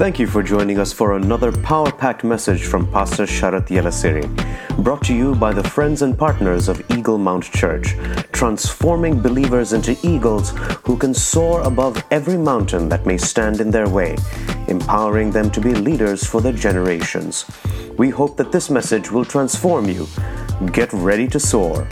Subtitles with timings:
[0.00, 5.04] Thank you for joining us for another power packed message from Pastor Sharat Yelasiri, brought
[5.04, 7.96] to you by the friends and partners of Eagle Mount Church,
[8.32, 13.90] transforming believers into eagles who can soar above every mountain that may stand in their
[13.90, 14.16] way,
[14.68, 17.44] empowering them to be leaders for their generations.
[17.98, 20.06] We hope that this message will transform you.
[20.72, 21.86] Get ready to soar.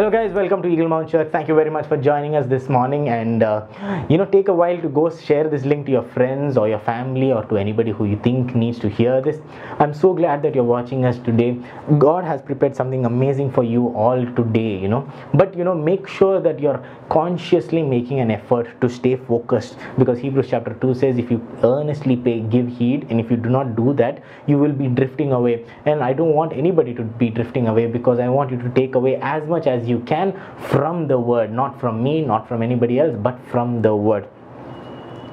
[0.00, 0.32] Hello, guys.
[0.32, 1.28] Welcome to Eagle Mount Church.
[1.30, 3.10] Thank you very much for joining us this morning.
[3.10, 3.66] And uh,
[4.08, 6.78] you know, take a while to go share this link to your friends or your
[6.78, 9.42] family or to anybody who you think needs to hear this.
[9.78, 11.58] I'm so glad that you're watching us today.
[11.98, 14.78] God has prepared something amazing for you all today.
[14.78, 19.16] You know, but you know, make sure that you're consciously making an effort to stay
[19.16, 23.36] focused because Hebrews chapter 2 says, if you earnestly pay, give heed, and if you
[23.36, 25.66] do not do that, you will be drifting away.
[25.84, 28.94] And I don't want anybody to be drifting away because I want you to take
[28.94, 32.98] away as much as you can from the word, not from me, not from anybody
[32.98, 34.26] else, but from the word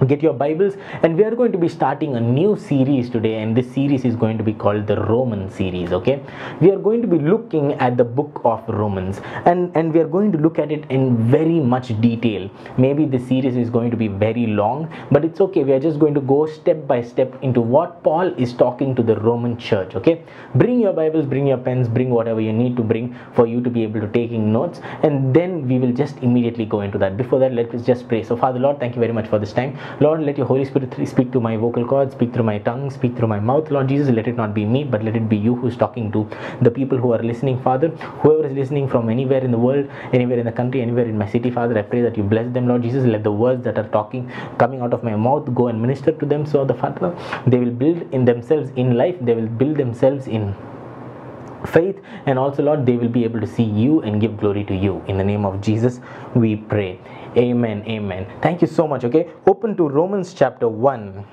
[0.05, 3.57] get your bibles and we are going to be starting a new series today and
[3.57, 6.21] this series is going to be called the roman series okay?
[6.61, 10.07] We are going to be looking at the book of romans and and we are
[10.07, 12.49] going to look at it in very much detail.
[12.77, 15.63] Maybe the series is going to be very long but it's okay.
[15.63, 19.01] We are just going to go step by step into what paul is talking to
[19.01, 20.21] the roman church okay?
[20.53, 23.69] Bring your bibles bring your pens bring whatever you need to bring for you to
[23.71, 27.17] be able to taking notes and then we will just immediately go into that.
[27.17, 28.23] Before that let's just pray.
[28.23, 30.93] So father lord thank you very much for this time Lord, let your Holy Spirit
[31.07, 33.71] speak to my vocal cords, speak through my tongue, speak through my mouth.
[33.71, 36.29] Lord Jesus, let it not be me, but let it be you who's talking to
[36.61, 37.89] the people who are listening, Father.
[38.21, 41.27] Whoever is listening from anywhere in the world, anywhere in the country, anywhere in my
[41.27, 43.05] city, Father, I pray that you bless them, Lord Jesus.
[43.05, 46.25] Let the words that are talking, coming out of my mouth, go and minister to
[46.25, 46.45] them.
[46.45, 50.55] So, the Father, they will build in themselves in life, they will build themselves in
[51.65, 54.75] faith and also lord they will be able to see you and give glory to
[54.75, 55.99] you in the name of jesus
[56.35, 56.99] we pray
[57.37, 58.25] amen amen.
[58.41, 59.29] Thank you so much okay?
[59.45, 61.25] Open to romans chapter 1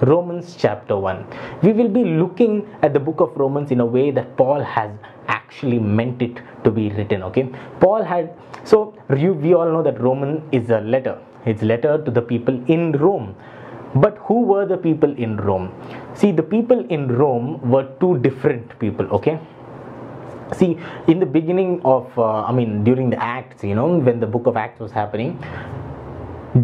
[0.00, 1.26] romans chapter 1
[1.62, 4.90] we will be looking at the book of romans in a way that paul has
[5.28, 7.48] actually meant it to be written okay?
[7.80, 11.18] Paul had so you, we all know that roman is a letter.
[11.44, 13.34] It's letter to the people in rome.
[13.94, 15.74] But who were the people in rome?
[16.14, 19.38] See the people in rome were two different people okay
[20.52, 24.26] see in the beginning of uh, i mean during the acts you know when the
[24.26, 25.38] book of acts was happening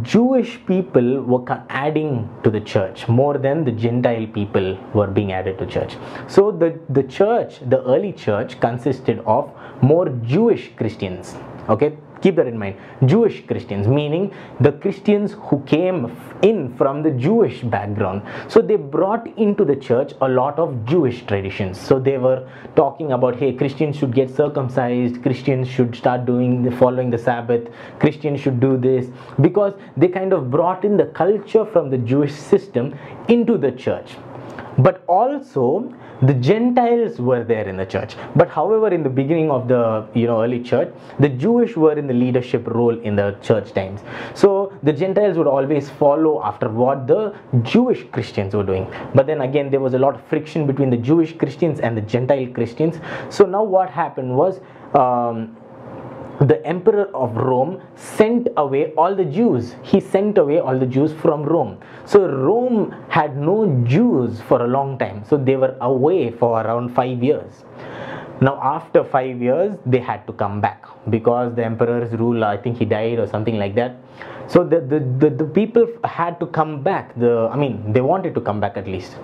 [0.03, 5.59] Jewish people were adding to the church more than the Gentile people were being added
[5.61, 5.97] to church.
[6.27, 9.51] So the, the church, the early church consisted of
[9.81, 11.35] more Jewish Christians.
[11.71, 12.77] Okay, keep that in mind.
[13.05, 18.23] Jewish christians meaning the christians who came in from the jewish background.
[18.49, 21.81] So they brought into the church a lot of jewish traditions.
[21.81, 26.71] So they were talking about hey christians should get circumcised christians should start doing the
[26.83, 27.69] following the sabbath
[27.99, 29.09] christians should do this
[29.41, 32.95] because they kind of brought in the culture from the jewish system
[33.29, 34.17] into the church
[34.79, 38.17] but also the gentiles were there in the church.
[38.35, 42.07] But however in the beginning of the you know early church the jewish were in
[42.07, 44.01] the leadership role in the church times.
[44.35, 48.93] So the gentiles would always follow after what the jewish christians were doing.
[49.15, 52.03] But then again there was a lot of friction between the jewish christians and the
[52.03, 52.97] gentile christians.
[53.31, 54.61] So now what happened was
[54.95, 55.57] um,
[56.41, 59.75] the emperor of Rome sent away all the Jews.
[59.83, 61.79] He sent away all the Jews from Rome.
[62.05, 65.25] So Rome had no Jews for a long time.
[65.25, 67.65] So they were away for around five years.
[68.41, 72.79] Now, after five years, they had to come back because the emperor's rule, I think
[72.79, 73.97] he died or something like that.
[74.47, 77.19] So the, the, the, the people had to come back.
[77.19, 79.17] The I mean, they wanted to come back at least.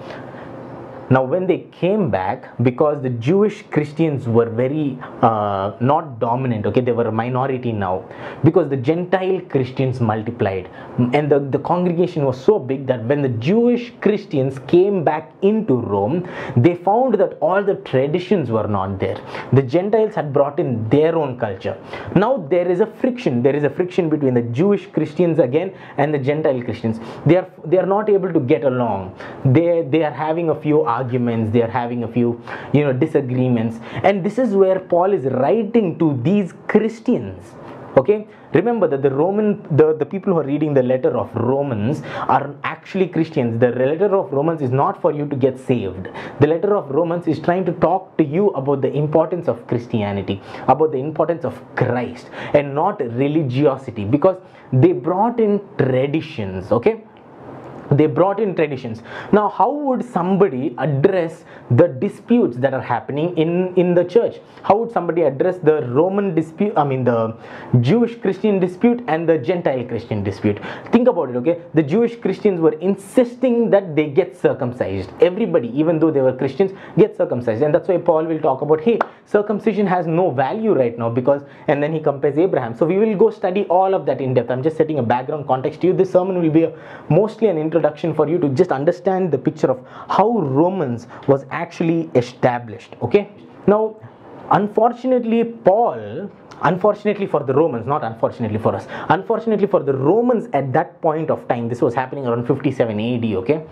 [1.11, 6.81] Now, when they came back, because the Jewish Christians were very uh, not dominant, okay,
[6.81, 8.05] they were a minority now,
[8.43, 13.29] because the Gentile Christians multiplied, and the, the congregation was so big that when the
[13.29, 19.21] Jewish Christians came back into Rome, they found that all the traditions were not there.
[19.53, 21.77] The Gentiles had brought in their own culture.
[22.17, 26.15] Now, there is a friction, there is a friction between the Jewish Christians again and
[26.15, 26.99] the Gentile Christians.
[27.27, 29.15] They are, they are not able to get along,
[29.45, 32.31] they, they are having a few arguments they are having a few
[32.73, 33.79] you know disagreements.
[34.03, 37.55] And this is where paul is writing to these christians.
[37.97, 38.27] Okay?
[38.53, 42.03] Remember that the roman the, the people who are reading the letter of romans
[42.37, 43.61] are actually christians.
[43.61, 46.09] The letter of romans is not for you to get saved.
[46.41, 50.41] The letter of romans is trying to talk to you about the importance of christianity
[50.75, 54.39] about the importance of christ and not religiosity because
[54.73, 56.73] they brought in traditions.
[56.73, 57.03] Okay
[57.91, 59.03] they brought in traditions.
[59.33, 64.37] Now how would somebody address the disputes that are happening in in the church?
[64.63, 67.37] How would somebody address the roman dispute i mean the
[67.81, 70.59] jewish christian dispute and the gentile christian dispute?
[70.93, 71.61] Think about it okay?
[71.75, 75.11] The jewish christians were insisting that they get circumcised.
[75.21, 77.63] Everybody even though they were christians get circumcised.
[77.63, 81.43] And that's why paul will talk about hey circumcision has no value right now because
[81.69, 82.75] and then he compares abraham.
[82.75, 84.51] So we will go study all of that in depth.
[84.51, 85.93] I'm just setting a background context to you.
[85.93, 86.73] This sermon will be a,
[87.09, 89.79] mostly an introduction for you to just understand the picture of
[90.09, 90.29] how
[90.63, 93.29] romans was actually established okay?
[93.67, 93.97] Now
[94.51, 96.31] unfortunately paul
[96.63, 101.31] unfortunately for the romans not unfortunately for us unfortunately for the romans at that point
[101.31, 103.65] of time this was happening around 57 ad okay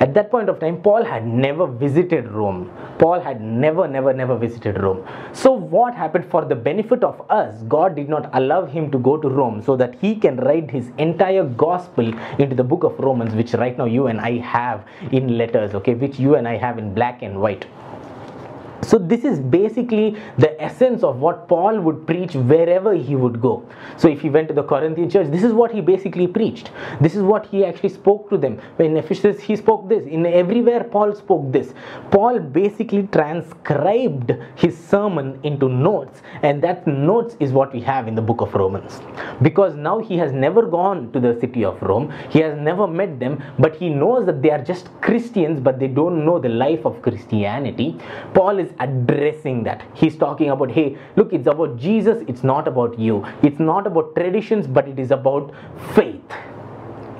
[0.00, 2.70] at that point of time paul had never visited rome.
[2.98, 5.06] Paul had never never never visited rome.
[5.32, 7.62] So what happened for the benefit of us?
[7.68, 10.90] God did not allow him to go to rome so that he can write his
[10.98, 15.36] entire gospel into the book of romans which right now you and i have in
[15.38, 17.66] letters okay which you and i have in black and white
[18.82, 23.68] so this is basically the essence of what paul would preach wherever he would go.
[23.96, 26.70] So if he went to the corinthian church this is what he basically preached.
[27.00, 28.60] This is what he actually spoke to them.
[28.78, 30.06] In ephesus he spoke this.
[30.06, 31.74] In everywhere paul spoke this.
[32.10, 38.14] Paul basically transcribed his sermon into notes and that notes is what we have in
[38.14, 39.00] the book of romans.
[39.42, 42.12] Because now he has never gone to the city of rome.
[42.30, 45.88] He has never met them but he knows that they are just christians but they
[45.88, 47.98] don't know the life of christianity.
[48.34, 52.98] Paul is addressing that he's talking about hey look it's about jesus it's not about
[52.98, 55.52] you it's not about traditions but it is about
[55.94, 56.32] faith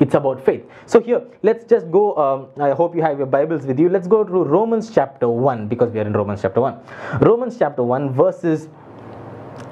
[0.01, 3.67] it's about faith so here let's just go um, i hope you have your bibles
[3.67, 7.21] with you let's go to romans chapter 1 because we are in romans chapter 1
[7.21, 8.69] romans chapter 1 verses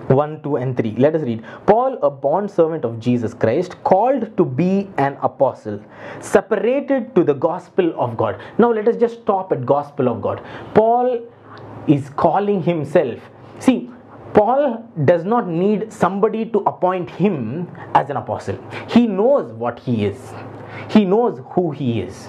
[0.08, 0.92] 1, 2, and 3.
[0.98, 1.44] Let us read.
[1.66, 5.82] Paul, a bond servant of Jesus Christ, called to be an apostle,
[6.20, 8.40] separated to the gospel of God.
[8.58, 10.42] Now, let us just stop at gospel of God.
[10.74, 11.26] Paul
[11.86, 13.18] is calling himself.
[13.58, 13.90] See,
[14.34, 18.58] Paul does not need somebody to appoint him as an apostle.
[18.88, 20.34] He knows what he is,
[20.90, 22.28] he knows who he is.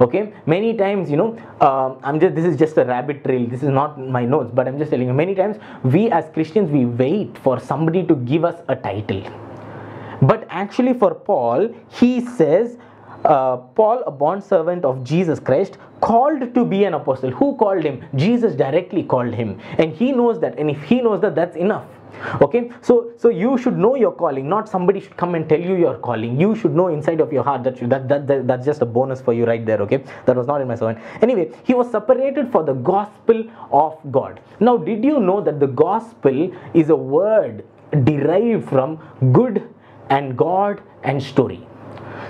[0.00, 0.34] Okay?
[0.44, 3.46] Many times you know uh, i'm just this is just a rabbit trail.
[3.46, 5.14] This is not my notes but i'm just telling you.
[5.14, 9.22] Many times we as christians we wait for somebody to give us a title.
[10.20, 12.76] But actually for paul he says
[13.26, 17.30] uh, paul a bond servant of jesus christ called to be an apostle.
[17.30, 18.04] Who called him?
[18.14, 19.58] Jesus directly called him.
[19.78, 21.86] And he knows that and if he knows that that's enough.
[22.40, 22.70] Okay?
[22.80, 24.48] So so you should know your calling.
[24.48, 26.40] Not somebody should come and tell you your calling.
[26.40, 28.86] You should know inside of your heart that you, that, that, that that's just a
[28.86, 30.02] bonus for you right there okay?
[30.24, 31.00] That was not in my sermon.
[31.20, 34.40] Anyway he was separated for the gospel of god.
[34.60, 37.64] Now did you know that the gospel is a word
[38.04, 38.98] derived from
[39.32, 39.68] good
[40.08, 41.66] and god and story?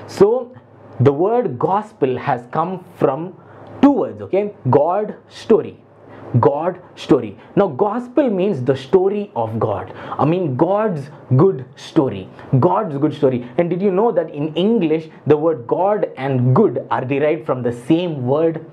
[0.09, 0.56] So
[1.01, 3.35] the word gospel has come from
[3.83, 5.79] two words okay god story
[6.41, 7.39] God story.
[7.55, 9.93] Now, gospel means the story of God.
[10.19, 12.29] I mean, God's good story.
[12.59, 13.49] God's good story.
[13.59, 17.63] And did you know that in English, the word God and good are derived from
[17.63, 18.65] the same word?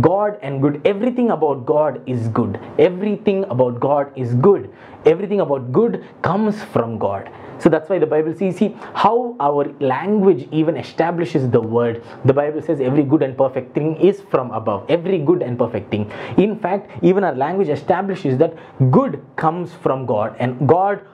[0.00, 0.80] God and good.
[0.86, 2.58] Everything about God is good.
[2.78, 4.70] Everything about God is good.
[5.04, 7.30] Everything about good comes from God.
[7.62, 12.02] So that's why the Bible says, see how our language even establishes the word.
[12.24, 14.90] The Bible says every good and perfect thing is from above.
[14.90, 16.10] Every good and perfect thing.
[16.36, 18.56] In fact, even our language establishes that
[18.90, 21.06] good comes from God and God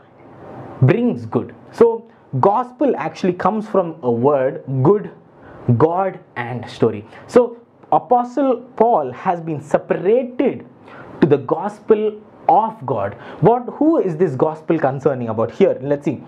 [0.81, 1.55] brings good.
[1.71, 5.11] So gospel actually comes from a word good,
[5.77, 7.05] God and story.
[7.27, 7.59] So
[7.93, 10.67] Apostle Paul has been separated
[11.21, 13.15] to the gospel of God.
[13.41, 15.51] What who is this gospel concerning about?
[15.53, 15.79] Here?
[15.81, 16.23] Let's see.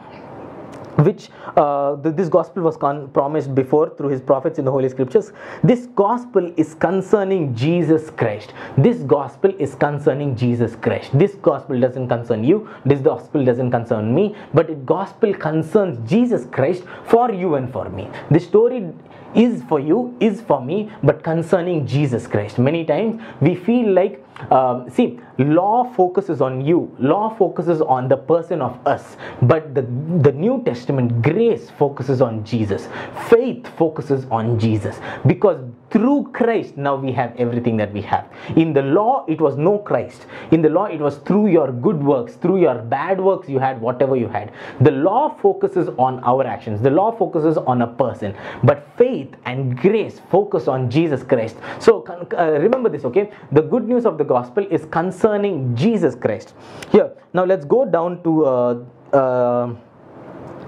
[0.96, 4.88] Which uh, the, this gospel was con- promised before through his prophets in the holy
[4.88, 5.32] scriptures.
[5.62, 8.52] This gospel is concerning jesus christ.
[8.76, 11.16] This gospel is concerning jesus christ.
[11.18, 12.68] This gospel doesn't concern you.
[12.84, 14.36] This gospel doesn't concern me.
[14.52, 18.08] But it gospel concerns jesus christ for you and for me.
[18.30, 18.92] The story
[19.34, 22.58] is for you is for me but concerning jesus christ.
[22.58, 26.94] Many times we feel like um, see law focuses on you.
[26.98, 29.16] Law focuses on the person of us.
[29.42, 29.82] But the
[30.22, 32.88] the new testament grace focuses on jesus.
[33.28, 34.98] Faith focuses on jesus.
[35.26, 38.26] Because through christ now we have everything that we have.
[38.56, 40.26] In the law it was no christ.
[40.50, 43.80] In the law it was through your good works through your bad works you had
[43.80, 44.52] whatever you had.
[44.80, 46.80] The law focuses on our actions.
[46.80, 48.36] The law focuses on a person.
[48.64, 51.56] But faith and grace focus on jesus christ.
[51.78, 52.04] So
[52.38, 53.30] uh, remember this okay?
[53.52, 56.54] The good news of the gospel is concerning Jesus Christ.
[56.92, 59.74] Here, now let's go down to uh, uh,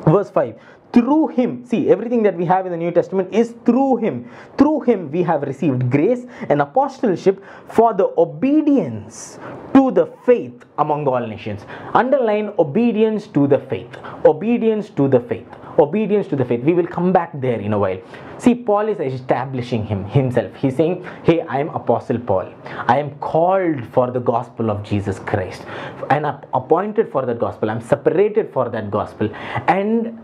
[0.07, 0.59] verse 5
[0.93, 4.31] through him see everything that we have in the new testament is through him.
[4.59, 9.39] Through him we have received grace and apostleship for the obedience
[9.73, 11.65] to the faith among all nations.
[11.95, 13.97] Underline obedience to the faith.
[14.27, 16.63] Obedience to the faith obedience to the faith.
[16.63, 17.99] We will come back there in a while.
[18.39, 20.55] See paul is establishing him himself.
[20.57, 22.53] He's saying hey i am apostle paul.
[22.89, 25.63] I am called for the gospel of jesus christ.
[26.11, 27.71] And i'm appointed for that gospel.
[27.71, 29.29] I'm separated for that gospel.
[29.69, 30.19] And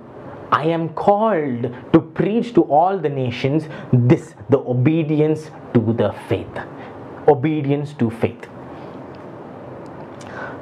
[0.51, 6.59] I am called to preach to all the nations this the obedience to the faith.
[7.29, 8.49] Obedience to faith.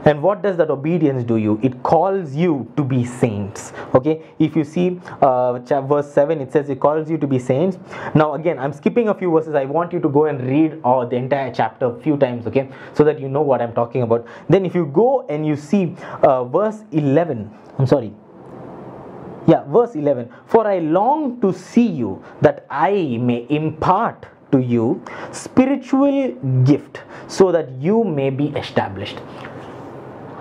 [0.07, 1.59] And what does that obedience do you?
[1.65, 3.73] It calls you to be saints.
[3.93, 7.77] Okay, if you see uh, verse 7, it says it calls you to be saints.
[8.15, 9.57] Now, again, I'm skipping a few verses.
[9.57, 12.71] I want you to go and read uh, the entire chapter a few times, okay,
[12.95, 14.27] so that you know what I'm talking about.
[14.49, 18.13] Then, if you go and you see uh, verse 11, I'm sorry,
[19.49, 25.01] yeah verse 11 for i long to see you that i may impart to you
[25.31, 26.33] spiritual
[26.65, 29.21] gift so that you may be established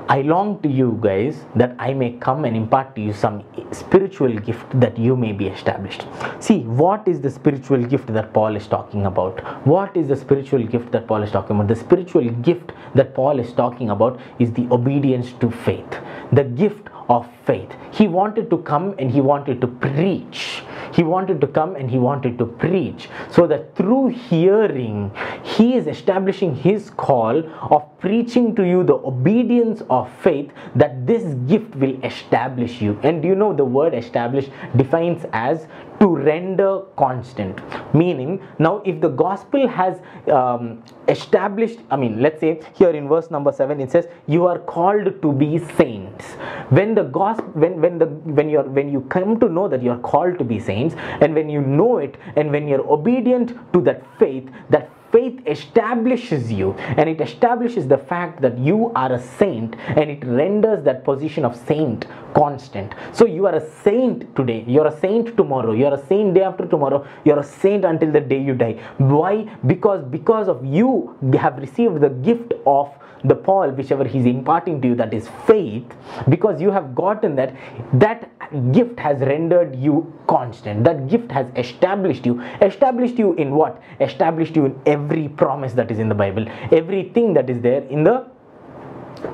[0.08, 4.38] I long to you guys that I may come and impart to you some spiritual
[4.38, 6.06] gift that you may be established.
[6.40, 9.40] See, what is the spiritual gift that Paul is talking about?
[9.66, 11.70] What is the spiritual gift that Paul is talking about?
[11.70, 16.00] The spiritual gift that Paul is talking about is the obedience to faith,
[16.32, 17.70] the gift of faith.
[17.92, 20.64] He wanted to come and he wanted to preach.
[20.94, 25.12] He wanted to come and he wanted to preach so that through hearing,
[25.44, 31.34] he is establishing his call of preaching to you the obedience of faith that this
[31.48, 32.98] gift will establish you.
[33.04, 35.68] And you know the word establish defines as
[36.00, 37.60] to render constant.
[37.94, 40.00] Meaning now if the gospel has
[40.32, 44.60] um, established i mean let's say here in verse number 7 it says you are
[44.60, 46.26] called to be saints.
[46.70, 48.08] When the gospel when when the
[48.40, 51.50] when you're when you come to know that you're called to be saints and when
[51.50, 57.10] you know it and when you're obedient to that faith that faith establishes you and
[57.10, 61.56] it establishes the fact that you are a saint and it renders that position of
[61.56, 62.06] saint
[62.36, 62.94] constant.
[63.14, 64.66] So you are a saint today.
[64.68, 65.72] You're a saint tomorrow.
[65.72, 67.08] You're a saint day after tomorrow.
[67.24, 68.74] You're a saint until the day you die.
[68.98, 69.44] Why?
[69.66, 72.92] Because because of you have received the gift of
[73.24, 75.86] the Paul, whichever he's imparting to you, that is faith,
[76.30, 77.56] because you have gotten that,
[77.94, 78.32] that
[78.72, 80.84] gift has rendered you constant.
[80.84, 82.42] That gift has established you.
[82.62, 83.82] Established you in what?
[84.00, 88.04] Established you in every promise that is in the Bible, everything that is there in
[88.04, 88.26] the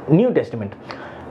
[0.10, 0.74] New Testament.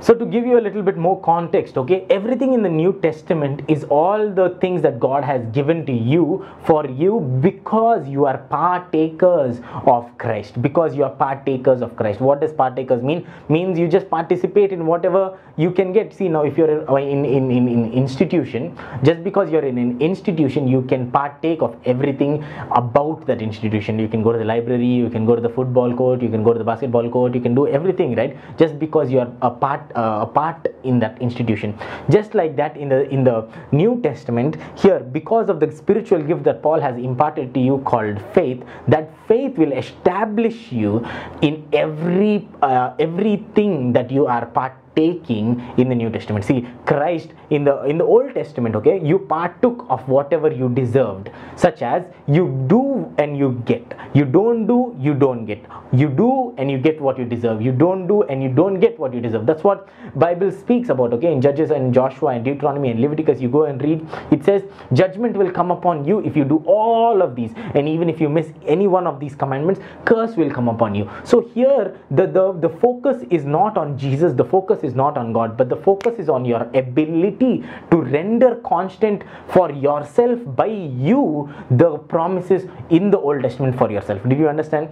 [0.02, 3.60] So, to give you a little bit more context, okay, everything in the New Testament
[3.68, 8.38] is all the things that God has given to you for you because you are
[8.38, 10.62] partakers of Christ.
[10.62, 12.18] Because you are partakers of Christ.
[12.18, 13.26] What does partakers mean?
[13.50, 16.14] Means you just participate in whatever you can get.
[16.14, 20.00] See, now if you're in, uh, in, in, in institution, just because you're in an
[20.00, 22.42] institution, you can partake of everything
[22.72, 23.98] about that institution.
[23.98, 26.42] You can go to the library, you can go to the football court, you can
[26.42, 28.34] go to the basketball court, you can do everything, right?
[28.56, 31.78] Just because you are a part uh, a part in that institution.
[32.10, 36.44] Just like that in the in the new testament here because of the spiritual gift
[36.44, 41.04] that paul has imparted to you called faith that faith will establish you
[41.42, 46.44] in every uh, everything that you are part taking in the new testament.
[46.44, 51.30] See christ in the in the old testament okay you partook of whatever you deserved
[51.56, 53.94] such as you do and you get.
[54.14, 55.64] You don't do you don't get.
[55.92, 57.62] You do and you get what you deserve.
[57.62, 59.46] You don't do and you don't get what you deserve.
[59.46, 63.40] That's what bible speaks about okay in judges and joshua and deuteronomy and leviticus.
[63.40, 64.06] You go and read.
[64.30, 67.52] It says judgment will come upon you if you do all of these.
[67.74, 71.08] And even if you miss any one of these commandments curse will come upon you.
[71.24, 74.32] So here the the, the focus is not on jesus.
[74.32, 78.56] The focus is not on God, but the focus is on your ability to render
[78.56, 84.22] constant for yourself by you the promises in the Old Testament for yourself.
[84.28, 84.88] Did you understand?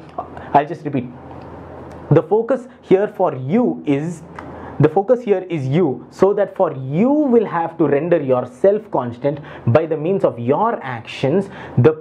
[0.55, 1.07] I'll just repeat.
[2.11, 4.23] The focus here for you is
[4.81, 9.41] the focus here is you so that for you will have to render yourself constant
[9.67, 11.93] by the means of your actions the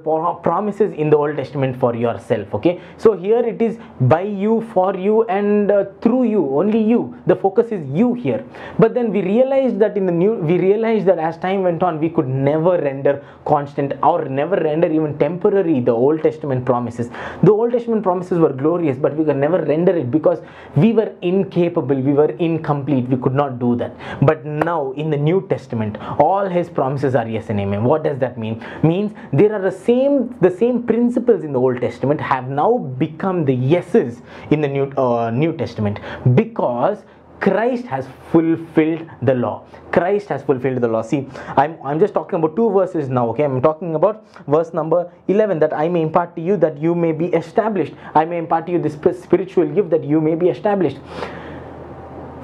[0.43, 2.79] promises in the old testament for yourself okay?
[2.97, 7.17] So here it is by you for you and uh, through you only you.
[7.25, 8.45] The focus is you here.
[8.77, 11.99] But then we realized that in the new we realized that as time went on
[11.99, 17.09] we could never render constant or never render even temporary the old testament promises.
[17.41, 20.39] The old testament promises were glorious but we could never render it because
[20.75, 23.93] we were incapable we were in complete we could not do that
[24.29, 25.97] but now in the new testament
[26.27, 29.75] all his promises are yes and amen what does that mean means there are the
[29.89, 30.15] same
[30.47, 32.71] the same principles in the old testament have now
[33.05, 34.21] become the yeses
[34.51, 35.99] in the new uh, new testament
[36.41, 37.05] because
[37.39, 39.63] Christ has fulfilled the law.
[39.91, 41.01] Christ has fulfilled the law.
[41.01, 43.43] See, I'm, I'm just talking about two verses now, okay?
[43.43, 47.11] I'm talking about verse number 11 that I may impart to you that you may
[47.11, 47.93] be established.
[48.15, 50.97] I may impart to you this spiritual gift that you may be established.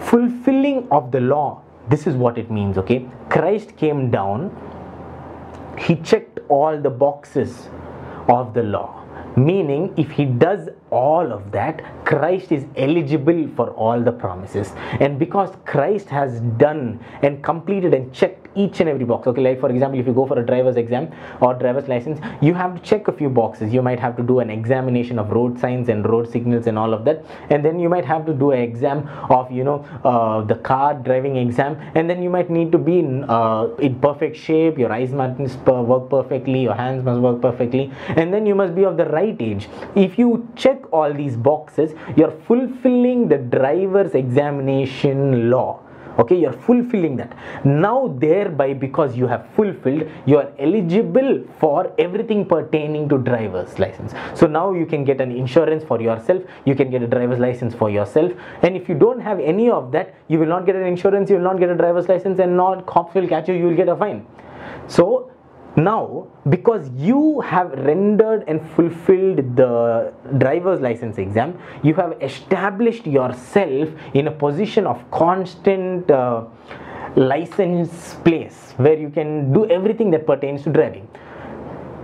[0.03, 3.07] Fulfilling of the law, this is what it means, okay?
[3.29, 4.51] Christ came down,
[5.77, 7.69] he checked all the boxes
[8.27, 8.99] of the law.
[9.35, 14.71] Meaning if he does all of that christ is eligible for all the promises.
[14.99, 19.41] And because christ has done and completed and checked each and every box okay?
[19.41, 22.75] Like for example if you go for a driver's exam or driver's license you have
[22.75, 23.73] to check a few boxes.
[23.73, 26.93] You might have to do an examination of road signs and road signals and all
[26.93, 27.23] of that.
[27.49, 30.93] And then you might have to do an exam of you know uh, the car
[30.93, 31.79] driving exam.
[31.95, 34.77] And then you might need to be in, uh, in perfect shape.
[34.77, 36.61] Your eyes must work perfectly.
[36.63, 37.91] Your hands must work perfectly.
[38.09, 39.67] And then you must be of the right age.
[39.95, 45.79] If you check all these boxes you're fulfilling the driver's examination law
[46.19, 47.35] okay you're fulfilling that.
[47.65, 54.13] Now thereby because you have fulfilled you are eligible for everything pertaining to driver's license.
[54.33, 56.43] So now you can get an insurance for yourself.
[56.65, 58.31] You can get a driver's license for yourself.
[58.61, 61.37] And if you don't have any of that you will not get an insurance you
[61.37, 63.89] will not get a driver's license and not cops will catch you you will get
[63.89, 64.25] a fine.
[64.87, 65.32] So
[65.75, 73.89] now because you have rendered and fulfilled the driver's license exam you have established yourself
[74.13, 76.43] in a position of constant uh,
[77.15, 81.07] license place where you can do everything that pertains to driving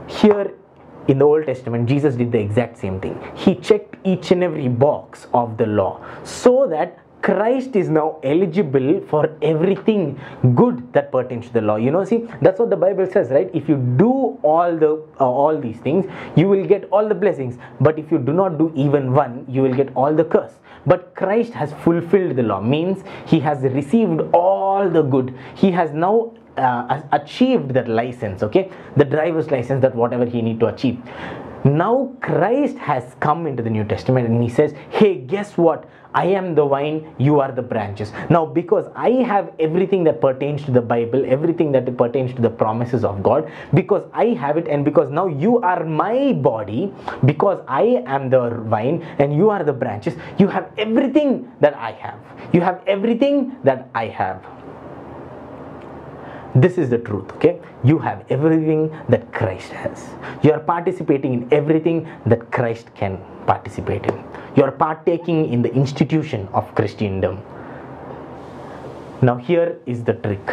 [0.07, 0.51] here
[1.07, 3.19] in the Old Testament, Jesus did the exact same thing.
[3.35, 9.01] He checked each and every box of the law so that Christ is now eligible
[9.07, 10.19] for everything
[10.55, 11.75] good that pertains to the law.
[11.75, 13.49] You know, see, that's what the Bible says, right?
[13.53, 17.57] If you do all the uh, all these things, you will get all the blessings.
[17.81, 20.53] But if you do not do even one, you will get all the curse.
[20.85, 25.35] But Christ has fulfilled the law, means he has received all the good.
[25.55, 28.71] He has now uh, achieved that license, okay?
[28.95, 31.01] The driver's license, that whatever he need to achieve.
[31.63, 35.89] Now Christ has come into the New Testament and he says, Hey, guess what?
[36.13, 38.12] I am the vine, you are the branches.
[38.30, 42.50] Now, because I have everything that pertains to the Bible, everything that pertains to the
[42.50, 46.91] promises of God, because I have it, and because now you are my body,
[47.26, 51.91] because I am the vine and you are the branches, you have everything that I
[51.91, 52.19] have.
[52.54, 54.43] You have everything that I have
[56.56, 60.10] this is the truth okay you have everything that christ has
[60.41, 64.29] you are participating in everything that christ can participate in
[64.60, 67.41] you are partaking in the institution of christendom.
[69.22, 70.45] Now here is the trick.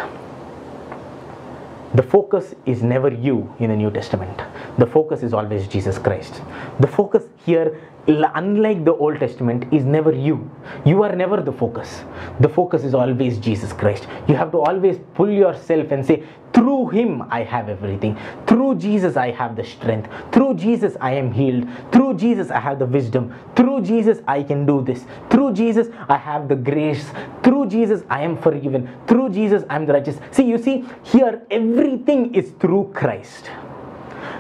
[1.95, 4.43] The focus is never you in the new testament.
[4.79, 6.41] The focus is always jesus christ.
[6.79, 10.49] The focus here unlike the Old Testament, is never you.
[10.85, 12.05] You are never the focus.
[12.41, 14.07] The focus is always Jesus Christ.
[14.29, 18.19] You have to always pull yourself and say, through Him I have everything.
[18.47, 20.09] Through Jesus I have the strength.
[20.33, 21.69] Through Jesus I am healed.
[21.93, 23.35] Through Jesus I have the wisdom.
[23.55, 25.05] Through Jesus I can do this.
[25.29, 27.11] Through Jesus I have the grace.
[27.43, 28.89] Through Jesus I am forgiven.
[29.07, 30.19] Through Jesus I am the righteous.
[30.31, 33.51] See, you see, here everything is through Christ.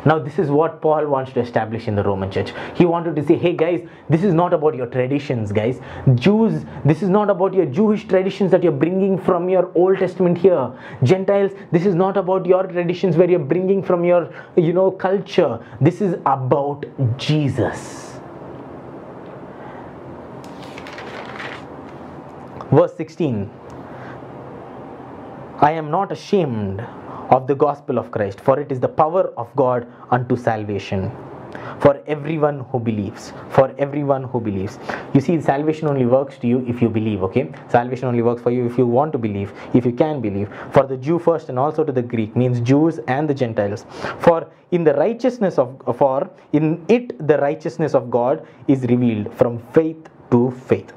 [0.04, 2.52] Now, this is what Paul wants to establish in the Roman church.
[2.74, 5.80] He wanted to say, hey guys, this is not about your traditions, guys.
[6.14, 10.38] Jews, this is not about your Jewish traditions that you're bringing from your Old Testament
[10.38, 10.72] here.
[11.02, 15.64] Gentiles, this is not about your traditions where you're bringing from your, you know, culture.
[15.80, 16.84] This is about
[17.18, 18.18] Jesus.
[22.70, 23.65] Verse 16
[25.60, 26.80] I am not ashamed
[27.30, 31.10] of the gospel of Christ, for it is the power of God unto salvation.
[31.80, 34.78] For everyone who believes for everyone who believes.
[35.14, 37.50] You see salvation only works to you if you believe okay?
[37.68, 40.50] Salvation only works for you if you want to believe if you can believe.
[40.72, 43.86] For the jew first and also to the greek means jews and the gentiles.
[44.20, 49.58] For in the righteousness of for in it the righteousness of god is revealed from
[49.72, 50.92] faith to faith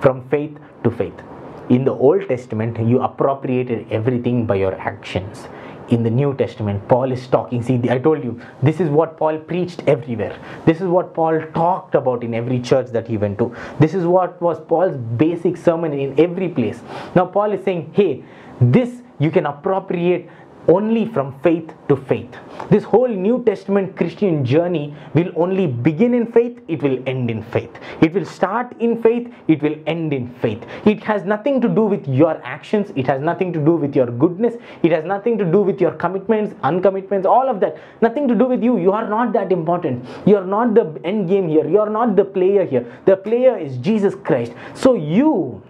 [0.00, 1.33] from faith to faith
[1.70, 5.48] in the old testament you appropriated everything by your actions
[5.90, 7.62] in the New Testament, Paul is talking.
[7.62, 10.38] See, I told you, this is what Paul preached everywhere.
[10.64, 13.54] This is what Paul talked about in every church that he went to.
[13.78, 16.80] This is what was Paul's basic sermon in every place.
[17.14, 18.24] Now, Paul is saying, hey,
[18.60, 20.28] this you can appropriate
[20.68, 22.34] only from faith to faith.
[22.70, 27.42] This whole New Testament Christian journey will only begin in faith, it will end in
[27.42, 27.70] faith.
[28.00, 30.62] It will start in faith, it will end in faith.
[30.84, 34.06] It has nothing to do with your actions, it has nothing to do with your
[34.06, 37.76] goodness, it has nothing to do with your commitments, uncommitments, all of that.
[38.00, 38.78] Nothing to do with you.
[38.78, 40.06] You are not that important.
[40.26, 41.66] You are not the end game here.
[41.68, 42.86] You are not the player here.
[43.04, 44.52] The player is Jesus Christ.
[44.74, 45.62] So you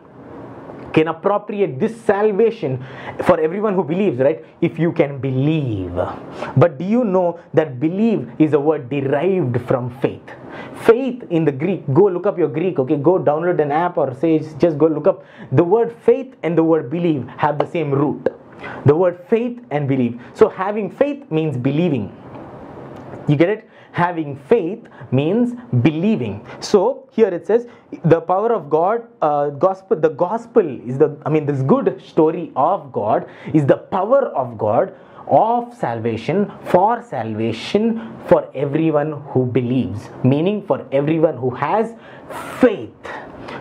[0.94, 2.82] can appropriate this salvation
[3.24, 4.44] for everyone who believes, right?
[4.60, 5.94] If you can believe.
[6.56, 10.22] But do you know that believe is a word derived from faith?
[10.86, 12.96] Faith in the Greek, go look up your Greek, okay?
[12.96, 15.24] Go download an app or say, just go look up.
[15.50, 18.28] The word faith and the word believe have the same root.
[18.86, 20.20] The word faith and believe.
[20.32, 22.14] So having faith means believing.
[23.26, 23.68] You get it?
[23.94, 26.44] Having faith means believing.
[26.60, 27.66] So here it says
[28.04, 29.96] the power of God, uh, gospel.
[29.96, 31.16] The gospel is the.
[31.24, 34.94] I mean, this good story of God is the power of God
[35.26, 41.94] of salvation for salvation for everyone who believes meaning for everyone who has
[42.60, 43.08] faith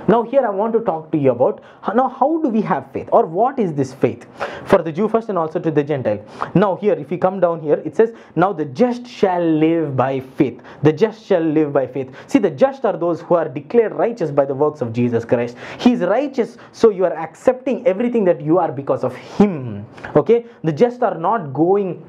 [0.07, 1.61] now here i want to talk to you about
[1.95, 4.25] now how do we have faith or what is this faith?
[4.65, 6.23] For the jew first and also to the gentile.
[6.55, 10.21] Now here if you come down here it says now the just shall live by
[10.21, 10.61] faith.
[10.81, 12.15] The just shall live by faith.
[12.27, 15.57] See the just are those who are declared righteous by the works of jesus christ.
[15.79, 19.85] He is righteous so you are accepting everything that you are because of him.
[20.15, 20.45] Okay?
[20.63, 22.03] The just are not going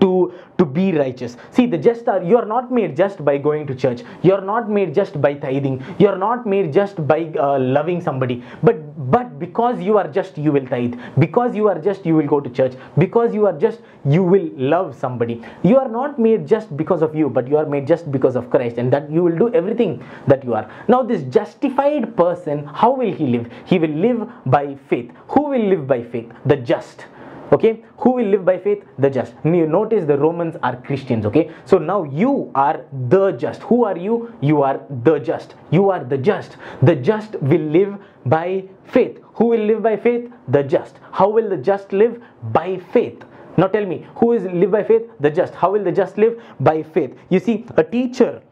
[0.00, 1.36] to to be righteous.
[1.50, 4.02] See the just are you are not made just by going to church.
[4.22, 5.82] You are not made just by tithing.
[5.98, 8.42] You are not made just by uh, loving somebody.
[8.62, 8.80] But
[9.10, 10.94] but because you are just you will tithe.
[11.18, 12.74] Because you are just you will go to church.
[12.98, 15.42] Because you are just you will love somebody.
[15.62, 18.50] You are not made just because of you but you are made just because of
[18.50, 20.70] christ and that you will do everything that you are.
[20.88, 23.50] Now this justified person how will he live?
[23.64, 25.10] He will live by faith.
[25.28, 26.30] Who will live by faith?
[26.46, 27.06] The just
[27.52, 27.84] okay?
[27.98, 28.84] Who will live by faith?
[28.98, 29.34] The just.
[29.44, 31.50] Notice the romans are christians okay?
[31.64, 33.62] So now you are the just.
[33.62, 34.32] Who are you?
[34.40, 35.54] You are the just.
[35.70, 36.56] You are the just.
[36.82, 39.18] The just will live by faith.
[39.34, 40.30] Who will live by faith?
[40.48, 40.98] The just.
[41.10, 42.22] How will the just live?
[42.52, 43.24] By faith.
[43.56, 45.10] Now tell me who is live by faith?
[45.20, 45.54] The just.
[45.54, 46.40] How will the just live?
[46.60, 47.14] By faith.
[47.28, 48.42] You see a teacher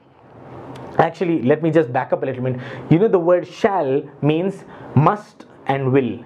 [0.99, 2.61] actually let me just back up a little bit.
[2.91, 6.25] You know the word shall means must and will.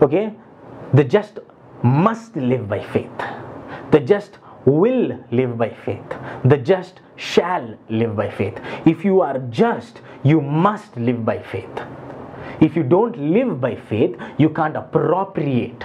[0.00, 0.34] Okay?
[0.94, 1.38] The just
[1.82, 3.10] must live by faith.
[3.90, 6.04] The just will live by faith.
[6.44, 8.58] The just shall live by faith.
[8.86, 11.82] If you are just, you must live by faith.
[12.60, 15.82] If you don't live by faith, you can't appropriate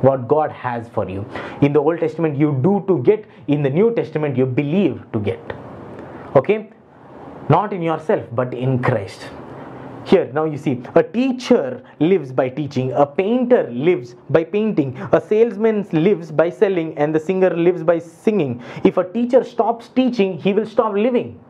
[0.00, 1.26] what God has for you.
[1.60, 5.18] In the Old Testament, you do to get, in the New Testament, you believe to
[5.18, 5.40] get.
[6.36, 6.70] Okay?
[7.48, 9.28] Not in yourself, but in Christ.
[10.04, 15.20] Here, now you see, a teacher lives by teaching, a painter lives by painting, a
[15.20, 18.62] salesman lives by selling, and the singer lives by singing.
[18.84, 21.40] If a teacher stops teaching, he will stop living.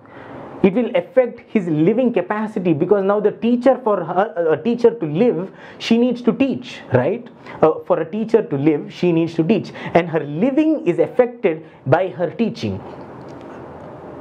[0.62, 5.04] It will affect his living capacity because now the teacher, for her, a teacher to
[5.04, 7.28] live, she needs to teach, right?
[7.60, 11.66] Uh, for a teacher to live, she needs to teach, and her living is affected
[11.86, 12.80] by her teaching.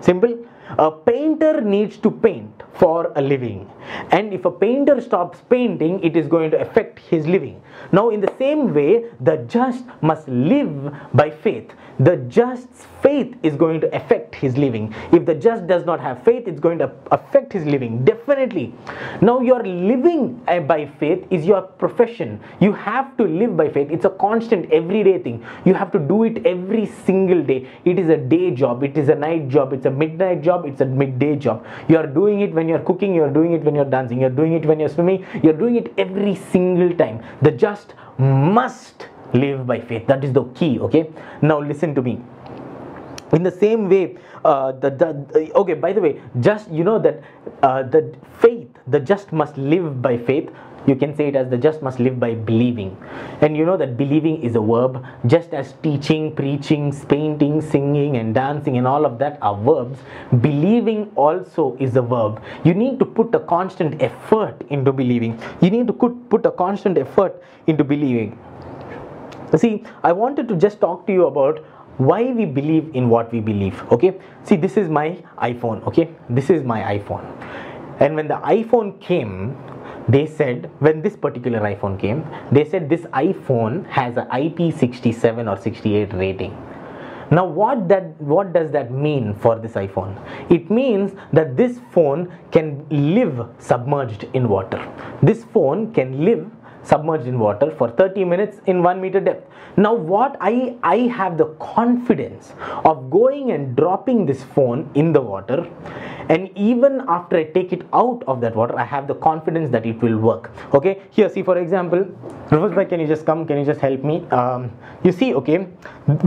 [0.01, 0.37] Simple
[0.77, 3.69] a painter needs to paint for a living.
[4.11, 7.61] And if a painter stops painting, it is going to affect his living.
[7.91, 11.71] Now, in the same way, the just must live by faith.
[11.99, 14.95] The just's faith is going to affect his living.
[15.11, 18.03] If the just does not have faith, it's going to affect his living.
[18.03, 18.73] Definitely.
[19.21, 22.39] Now, your living uh, by faith is your profession.
[22.59, 23.89] You have to live by faith.
[23.91, 25.45] It's a constant, everyday thing.
[25.65, 27.69] You have to do it every single day.
[27.85, 30.81] It is a day job, it is a night job, it's a midnight job, it's
[30.81, 31.65] a midday job.
[31.87, 34.53] You are doing it when you're cooking, you're doing it when you're dancing, you're doing
[34.53, 37.23] it when you're swimming, you're doing it every single time.
[37.41, 41.09] The just must live by faith that is the key okay
[41.41, 42.21] now listen to me
[43.33, 47.21] in the same way uh, the, the okay by the way just you know that
[47.63, 50.49] uh, the faith the just must live by faith
[50.85, 52.97] you can say it as the just must live by believing.
[53.41, 58.33] And you know that believing is a verb just as teaching preaching painting singing and
[58.33, 59.99] dancing and all of that are verbs
[60.41, 62.41] believing also is a verb.
[62.63, 65.39] You need to put a constant effort into believing.
[65.61, 68.37] You need to put, a constant effort into believing.
[69.55, 71.59] See i wanted to just talk to you about
[71.97, 74.19] why we believe in what we believe okay?
[74.43, 76.09] See this is my iphone okay?
[76.29, 77.23] This is my iphone.
[77.99, 79.55] And when the iphone came
[80.07, 85.61] they said when this particular iphone came they said this iphone has an ip67 or
[85.61, 86.55] 68 rating.
[87.31, 90.13] Now what that what does that mean for this iphone?
[90.51, 94.81] It means that this phone can live submerged in water.
[95.21, 96.49] This phone can live
[96.83, 99.49] submerged in water for 30 minutes in 1 meter depth.
[99.77, 102.53] Now what i i have the confidence
[102.85, 105.67] of going and dropping this phone in the water
[106.29, 109.85] and even after i take it out of that water i have the confidence that
[109.85, 110.51] it will work.
[110.73, 111.01] Okay?
[111.09, 111.99] Here see for example
[112.51, 113.45] reverse Rufus can you just come?
[113.47, 114.25] Can you just help me?
[114.29, 114.71] Um,
[115.03, 115.57] you see okay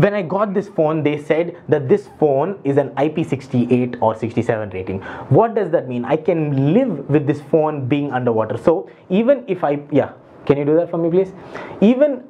[0.04, 4.70] when i got this phone they said that this phone is an ip68 or 67
[4.70, 5.00] rating.
[5.40, 6.04] What does that mean?
[6.04, 8.56] I can live with this phone being underwater.
[8.56, 10.12] So even if i yeah
[10.46, 11.32] Can you do that for me, please?
[11.80, 12.24] Even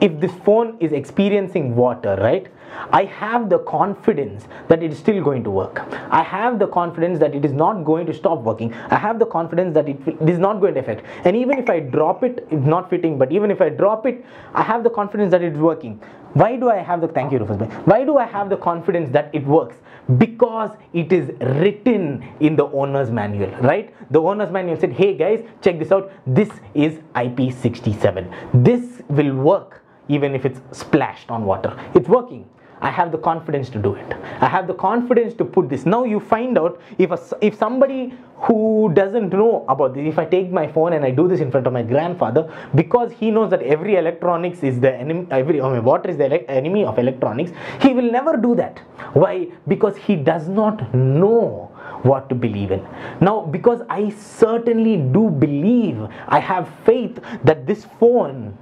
[0.00, 2.48] if this phone is experiencing water, right?
[2.90, 5.80] I have the confidence that it is still going to work.
[6.10, 8.72] I have the confidence that it is not going to stop working.
[8.74, 11.04] I have the confidence that it, is not going to affect.
[11.24, 14.24] And even if I drop it, it's not fitting, but even if I drop it,
[14.54, 16.00] I have the confidence that it's working.
[16.34, 17.68] Why do I have the thank you, Rufus?
[17.84, 19.76] Why do I have the confidence that it works?
[20.16, 23.94] Because it is written in the owner's manual, right?
[24.10, 26.10] The owner's manual said, hey guys, check this out.
[26.26, 28.64] This is IP67.
[28.64, 31.78] This will work even if it's splashed on water.
[31.94, 32.48] It's working.
[32.82, 34.12] I have the confidence to do it.
[34.40, 35.86] I have the confidence to put this.
[35.86, 40.24] Now you find out if a, if somebody who doesn't know about this, if I
[40.24, 43.50] take my phone and I do this in front of my grandfather, because he knows
[43.50, 47.52] that every electronics is the enemy, every I mean, water is the enemy of electronics,
[47.80, 48.80] he will never do that.
[49.12, 49.46] Why?
[49.68, 51.70] Because he does not know
[52.02, 52.84] what to believe in.
[53.20, 58.58] Now, because I certainly do believe, I have faith that this phone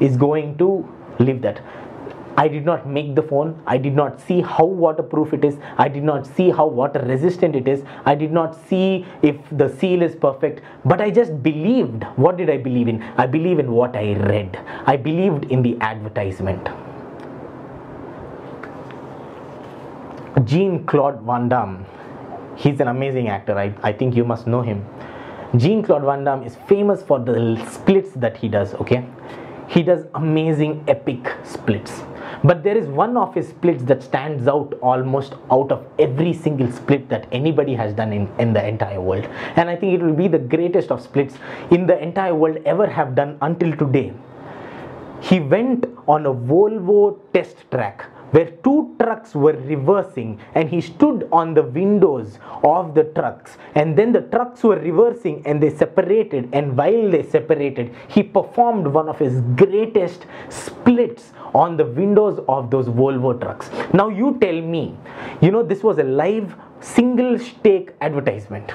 [0.00, 1.60] is going to live that.
[2.36, 3.62] I did not make the phone.
[3.66, 5.56] I did not see how waterproof it is.
[5.78, 7.82] I did not see how water resistant it is.
[8.06, 10.62] I did not see if the seal is perfect.
[10.84, 12.04] But I just believed.
[12.16, 13.02] What did I believe in?
[13.16, 14.56] I believe in what I read.
[14.86, 16.68] I believed in the advertisement.
[20.44, 21.84] Jean Claude Van Damme.
[22.56, 23.58] He's an amazing actor.
[23.58, 24.86] I, I think you must know him.
[25.56, 29.04] Jean Claude Van Damme is famous for the splits that he does, okay?
[29.68, 32.02] He does amazing epic splits.
[32.42, 36.70] But there is one of his splits that stands out almost out of every single
[36.72, 39.24] split that anybody has done in, in the entire world.
[39.56, 41.36] And I think it will be the greatest of splits
[41.70, 44.14] in the entire world ever have done until today.
[45.20, 51.28] He went on a Volvo test track where two trucks were reversing and he stood
[51.32, 53.56] on the windows of the trucks.
[53.74, 56.48] And then the trucks were reversing and they separated.
[56.52, 62.70] And while they separated he performed one of his greatest splits on the windows of
[62.70, 63.70] those Volvo trucks.
[63.92, 64.96] Now you tell me
[65.40, 68.72] you know this was a live single stake advertisement.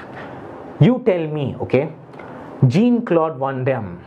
[0.80, 1.92] You tell me okay
[2.68, 4.00] Jean Claude Van Damme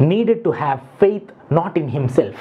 [0.00, 2.36] needed to have faith not in himself.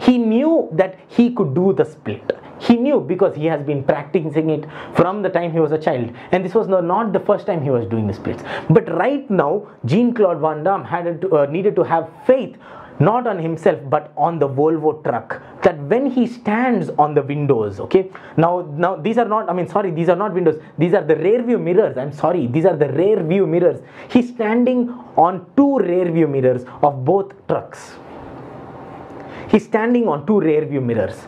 [0.00, 2.38] He knew that he could do the split.
[2.58, 6.12] He knew because he has been practicing it from the time he was a child.
[6.30, 8.42] And this was not the first time he was doing the splits.
[8.70, 12.56] But right now, Jean Claude Van Damme had to, uh, needed to have faith
[13.00, 17.80] not on himself but on the Volvo truck that when he stands on the windows
[17.80, 21.02] okay now now these are not I mean sorry these are not windows these are
[21.02, 25.46] the rear view mirrors I'm sorry these are the rear view mirrors he's standing on
[25.56, 27.94] two rear view mirrors of both trucks
[29.52, 31.26] he's standing on two rear view mirrors.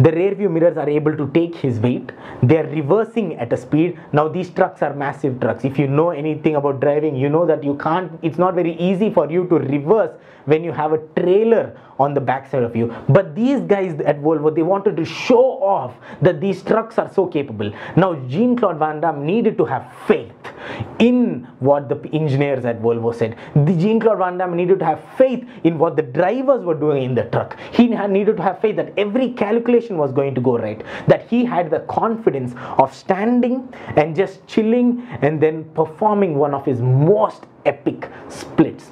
[0.00, 2.12] The rear view mirrors are able to take his weight.
[2.40, 3.98] They are reversing at a speed.
[4.12, 5.64] Now these trucks are massive trucks.
[5.64, 9.12] If you know anything about driving you know that you can't it's not very easy
[9.12, 10.12] for you to reverse
[10.52, 12.94] when you have a trailer on the backside of you.
[13.08, 17.26] But these guys at volvo they wanted to show off that these trucks are so
[17.26, 17.72] capable.
[17.96, 20.52] Now jean claude van damme needed to have faith
[20.98, 23.36] in what the engineers at volvo said.
[23.54, 27.02] The jean claude van damme needed to have faith in what the drivers were doing
[27.02, 27.58] in the truck.
[27.72, 31.44] He needed to have faith that every calculation was going to go right that he
[31.44, 37.46] had the confidence of standing and just chilling and then performing one of his most
[37.64, 38.90] epic splits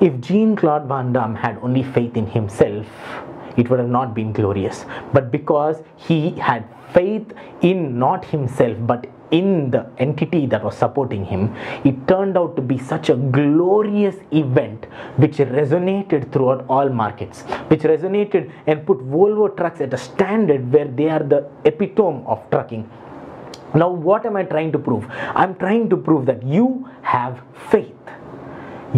[0.00, 2.86] if Jean Claude Van Damme had only faith in himself,
[3.56, 4.84] it would have not been glorious.
[5.12, 7.32] But because he had faith
[7.62, 11.54] in not himself but in the entity that was supporting him,
[11.84, 14.84] it turned out to be such a glorious event
[15.16, 20.86] which resonated throughout all markets, which resonated and put Volvo trucks at a standard where
[20.86, 22.88] they are the epitome of trucking.
[23.74, 25.06] Now, what am I trying to prove?
[25.10, 27.92] I'm trying to prove that you have faith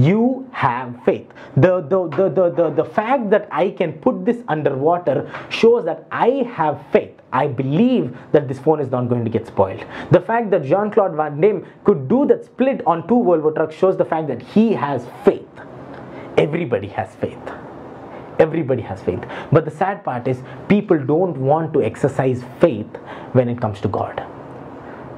[0.06, 4.42] you have faith the, the the, the the the fact that i can put this
[4.48, 9.30] underwater shows that i have faith I believe that this phone is not going to
[9.30, 9.84] get spoiled.
[10.10, 13.74] The fact that Jean Claude Van Damme could do that split on two Volvo trucks
[13.74, 15.46] shows the fact that he has faith.
[16.38, 17.38] Everybody has faith.
[18.38, 19.20] Everybody has faith.
[19.52, 22.86] But the sad part is, people don't want to exercise faith
[23.32, 24.24] when it comes to God.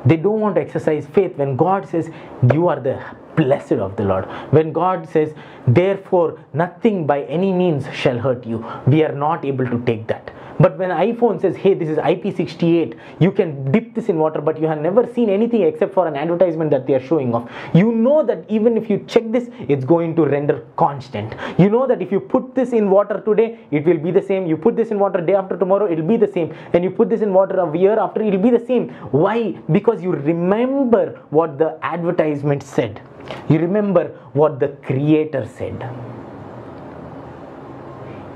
[0.05, 2.11] They don't want to exercise faith when God says,
[2.53, 3.05] You are the
[3.37, 4.25] blessed of the Lord.
[4.53, 5.35] When God says,
[5.67, 10.31] Therefore, nothing by any means shall hurt you, we are not able to take that.
[10.61, 14.61] But when iPhone says, Hey, this is IP68, you can dip this in water, but
[14.61, 17.51] you have never seen anything except for an advertisement that they are showing off.
[17.75, 21.35] You know that even if you check this, it's going to render constant.
[21.59, 24.47] You know that if you put this in water today, it will be the same.
[24.47, 26.55] You put this in water day after tomorrow, it'll be the same.
[26.73, 28.91] And you put this in water a year after, it'll be the same.
[29.11, 29.53] Why?
[29.73, 33.01] Because you remember what the advertisement said
[33.49, 36.20] You remember what the Creator said.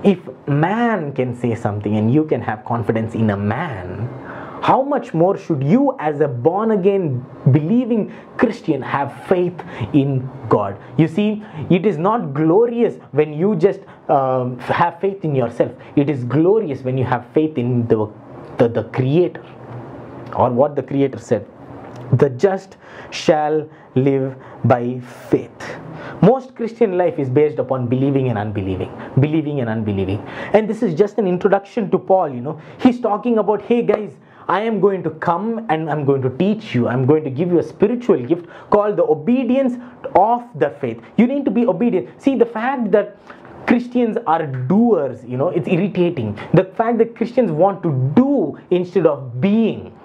[0.04, 4.08] If man can say something and you can have confidence in a man,
[4.62, 9.58] how much more should you, as a born again believing Christian, have faith
[9.92, 10.78] in God?
[10.96, 16.08] You see, it is not glorious when you just um, have faith in yourself, it
[16.08, 18.10] is glorious when you have faith in the,
[18.58, 19.44] the, the Creator
[20.34, 21.46] or what the Creator said.
[22.12, 22.76] The just
[23.10, 25.76] shall live by faith.
[26.22, 30.20] Most Christian life is based upon believing and unbelieving, believing and unbelieving.
[30.52, 32.60] And this is just an introduction to Paul, you know.
[32.80, 34.16] He's talking about, hey guys,
[34.48, 36.88] I am going to come and I'm going to teach you.
[36.88, 39.74] I'm going to give you a spiritual gift called the obedience
[40.14, 41.00] of the faith.
[41.16, 42.20] You need to be obedient.
[42.22, 43.16] See, the fact that
[43.66, 46.38] Christians are doers, you know, it's irritating.
[46.52, 49.98] The fact that Christians want to do instead of being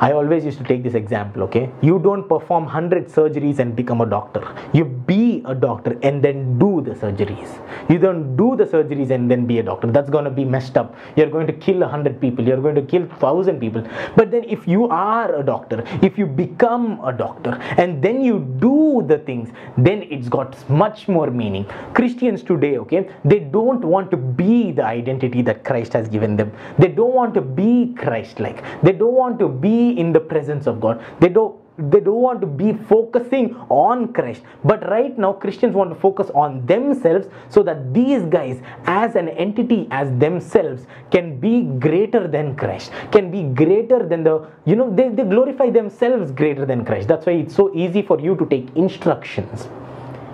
[0.00, 1.70] I always used to take this example, okay?
[1.82, 4.42] You don't perform 100 surgeries and become a doctor.
[4.72, 7.50] You be a doctor and then do the surgeries.
[7.90, 9.88] You don't do the surgeries and then be a doctor.
[9.88, 10.94] That's going to be messed up.
[11.16, 12.46] You're going to kill 100 people.
[12.46, 13.86] You're going to kill 1,000 people.
[14.16, 18.40] But then if you are a doctor, if you become a doctor and then you
[18.58, 21.66] do the things, then it's got much more meaning.
[21.92, 26.52] Christians today, okay, they don't want to be the identity that Christ has given them.
[26.78, 28.64] They don't want to be Christ like.
[28.82, 31.02] They don't want to be in the presence of God.
[31.20, 34.42] They don't they don't want to be focusing on Christ.
[34.64, 39.28] But right now, Christians want to focus on themselves so that these guys, as an
[39.28, 44.94] entity, as themselves, can be greater than Christ, can be greater than the, you know,
[44.94, 47.08] they, they glorify themselves greater than Christ.
[47.08, 49.68] That's why it's so easy for you to take instructions.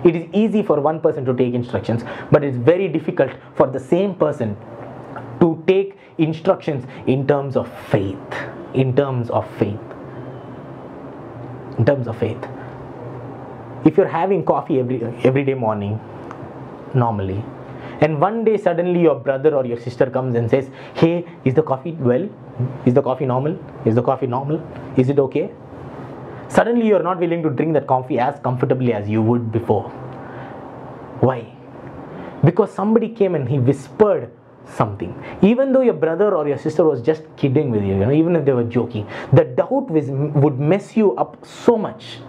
[0.03, 3.79] It is easy for one person to take instructions, but it's very difficult for the
[3.79, 4.55] same person
[5.39, 9.79] to take instructions in terms of faith in terms of faith.
[11.77, 12.43] In terms of faith.
[13.85, 15.99] If you're having coffee every every day morning,
[16.93, 17.43] normally,
[18.01, 21.63] and one day suddenly your brother or your sister comes and says, Hey, is the
[21.63, 22.27] coffee well?
[22.85, 23.57] Is the coffee normal?
[23.85, 24.61] Is the coffee normal?
[24.97, 25.51] Is it okay?
[26.49, 29.89] Suddenly you're not willing to drink that coffee as comfortably as you would before.
[31.19, 31.53] Why?
[32.43, 34.31] Because somebody came and he whispered
[34.75, 35.13] something.
[35.41, 38.35] Even though your brother or your sister was just kidding with you you know even
[38.35, 42.19] if they were joking the doubt would mess you up so much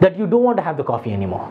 [0.00, 1.50] that you don't want to have the coffee anymore.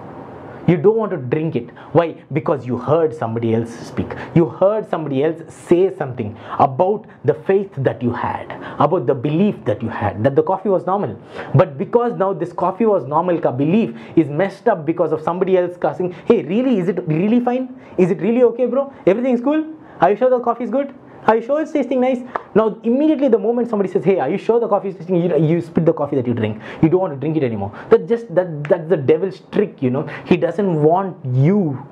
[0.65, 1.71] You don't want to drink it.
[1.91, 2.23] Why?
[2.32, 4.08] Because you heard somebody else speak.
[4.34, 9.56] You heard somebody else say something about the faith that you had about the belief
[9.65, 11.19] that you had that the coffee was normal.
[11.53, 15.58] But because now this coffee was normal ka belief is messed up because of somebody
[15.58, 17.75] else cussing hey really is it really fine?
[17.97, 18.93] Is it really okay bro?
[19.06, 19.65] Everything is cool
[20.04, 20.94] are you sure the coffee is good?
[21.26, 22.20] Are you sure it's tasting nice?
[22.54, 25.38] Now, immediately the moment somebody says, "Hey, are you sure the coffee is tasting?" You,
[25.38, 26.62] you spit the coffee that you drink.
[26.82, 27.72] You don't want to drink it anymore.
[27.89, 29.82] That just that that's the devil's trick.
[29.82, 31.88] You know, he doesn't want you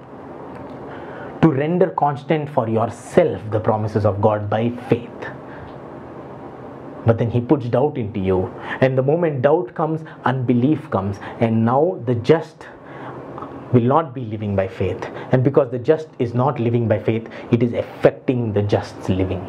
[1.41, 5.31] to render constant for yourself the promises of God by faith.
[7.05, 11.65] But then he puts doubt into you, and the moment doubt comes, unbelief comes, and
[11.65, 12.67] now the just
[13.73, 15.03] will not be living by faith.
[15.31, 19.45] And because the just is not living by faith, it is affecting the just's living.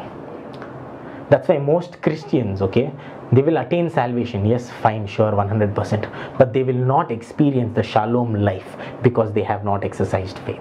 [1.30, 2.92] That's why most Christians, okay,
[3.32, 4.44] they will attain salvation.
[4.44, 6.36] Yes, fine, sure, 100%.
[6.36, 10.60] But they will not experience the shalom life because they have not exercised faith.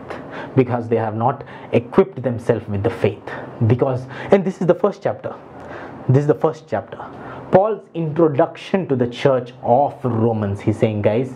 [0.56, 1.43] Because they have not
[1.74, 3.21] equipped themselves with the faith.
[3.67, 5.36] Because, and this is the first chapter.
[6.08, 6.97] This is the first chapter.
[7.52, 11.34] Paul's introduction to the church of Romans, he's saying, guys,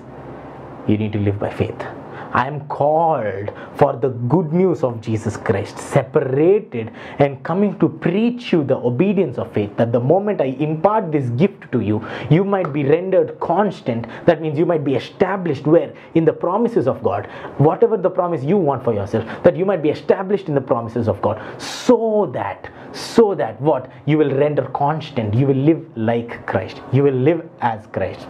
[0.87, 1.85] you need to live by faith
[2.35, 8.51] I am called for the good news of Jesus Christ, separated and coming to preach
[8.51, 9.77] you the obedience of faith.
[9.77, 14.05] That the moment I impart this gift to you, you might be rendered constant.
[14.25, 15.93] That means you might be established where?
[16.15, 17.27] In the promises of God.
[17.57, 21.07] Whatever the promise you want for yourself, that you might be established in the promises
[21.07, 21.41] of God.
[21.61, 23.89] So that, so that what?
[24.05, 25.33] You will render constant.
[25.33, 26.81] You will live like Christ.
[26.91, 28.27] You will live as Christ.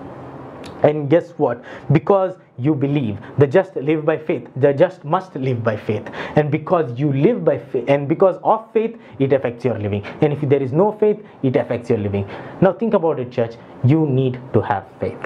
[0.85, 1.63] And guess what?
[1.91, 4.47] Because you believe, the just live by faith.
[4.55, 6.07] The just must live by faith.
[6.35, 10.05] And because you live by faith, and because of faith, it affects your living.
[10.21, 12.29] And if there is no faith, it affects your living.
[12.61, 13.55] Now think about it, church.
[13.83, 15.25] You need to have faith.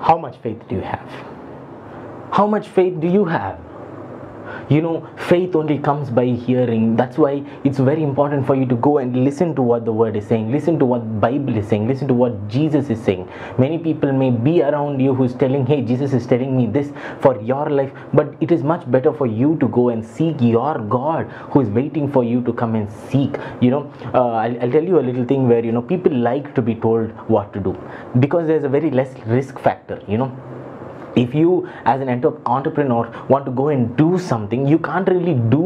[0.00, 1.08] How much faith do you have?
[2.30, 3.58] How much faith do you have?
[4.68, 6.96] You know faith only comes by hearing.
[6.96, 10.16] That's why it's very important for you to go and listen to what the word
[10.16, 10.50] is saying.
[10.50, 11.88] Listen to what bible is saying.
[11.88, 13.28] Listen to what jesus is saying.
[13.58, 17.40] Many people may be around you who's telling hey jesus is telling me this for
[17.42, 21.26] your life but it is much better for you to go and seek your god
[21.52, 23.36] who is waiting for you to come and seek.
[23.60, 26.54] You know uh, I'll, I'll tell you a little thing where you know people like
[26.54, 27.76] to be told what to do
[28.20, 30.30] because there's a very less risk factor you know
[31.16, 32.08] if you as an
[32.46, 35.64] entrepreneur want to go and do something you can't really do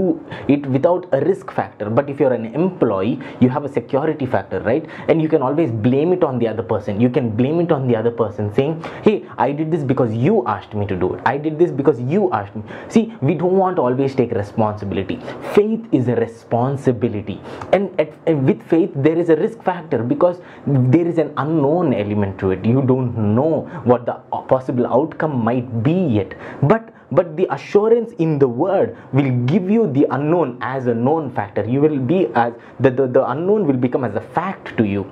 [0.48, 1.90] it without a risk factor.
[1.90, 4.86] But if you're an employee you have a security factor right?
[5.08, 7.00] And you can always blame it on the other person.
[7.00, 10.46] You can blame it on the other person saying hey i did this because you
[10.46, 11.20] asked me to do it.
[11.24, 12.62] I did this because you asked me.
[12.88, 15.20] See we don't want to always take responsibility.
[15.54, 17.40] Faith is a responsibility.
[17.72, 21.94] And, at, and with faith there is a risk factor because there is an unknown
[21.94, 22.64] element to it.
[22.64, 24.14] You don't know what the
[24.48, 26.34] possible outcome might be yet.
[26.62, 31.30] But but the assurance in the word will give you the unknown as a known
[31.32, 31.64] factor.
[31.64, 35.06] You will be as the, the, the unknown will become as a fact to you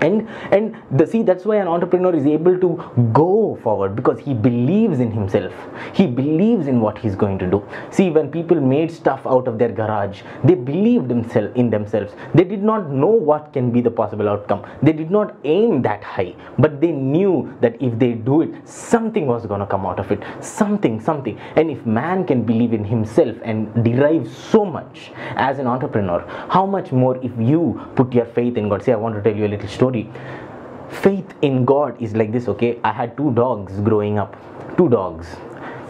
[0.00, 2.70] and and the see that's why an entrepreneur is able to
[3.12, 5.52] go forward because he believes in himself.
[5.94, 7.62] He believes in what he's going to do.
[7.90, 12.12] See when people made stuff out of their garage they believed themselves in themselves.
[12.34, 14.64] They did not know what can be the possible outcome.
[14.82, 16.34] They did not aim that high.
[16.58, 20.10] But they knew that if they do it something was going to come out of
[20.12, 20.22] it.
[20.40, 21.38] Something something.
[21.56, 26.64] And if man can believe in himself and derive so much as an entrepreneur how
[26.66, 28.82] much more if you put your faith in god?
[28.82, 30.08] Say i want to tell you a little story story.
[31.02, 32.78] Faith in god is like this okay?
[32.82, 34.36] I had two dogs growing up.
[34.76, 35.26] Two dogs.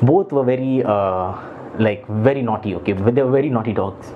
[0.02, 1.36] Both were very uh,
[1.78, 2.92] like very naughty okay?
[2.92, 4.06] They were very naughty dogs.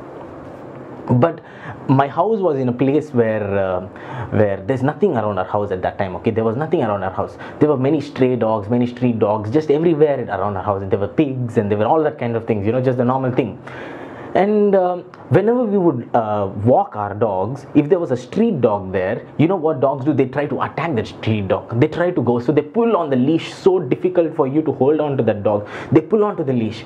[1.06, 1.40] But
[1.88, 3.86] my house was in a place where uh,
[4.30, 6.30] where there's nothing around our house at that time okay?
[6.30, 7.36] There was nothing around our house.
[7.60, 10.82] There were many stray dogs many street dogs just everywhere around our house.
[10.82, 12.98] And there were pigs and there were all that kind of things you know just
[12.98, 13.58] the normal thing
[14.34, 18.92] and um, whenever we would uh, walk our dogs if there was a street dog
[18.92, 20.12] there you know what dogs do?
[20.12, 21.80] They try to attack the street dog.
[21.80, 22.38] They try to go.
[22.38, 23.52] So they pull on the leash.
[23.54, 25.68] So difficult for you to hold on to that dog.
[25.92, 26.80] They pull onto the leash.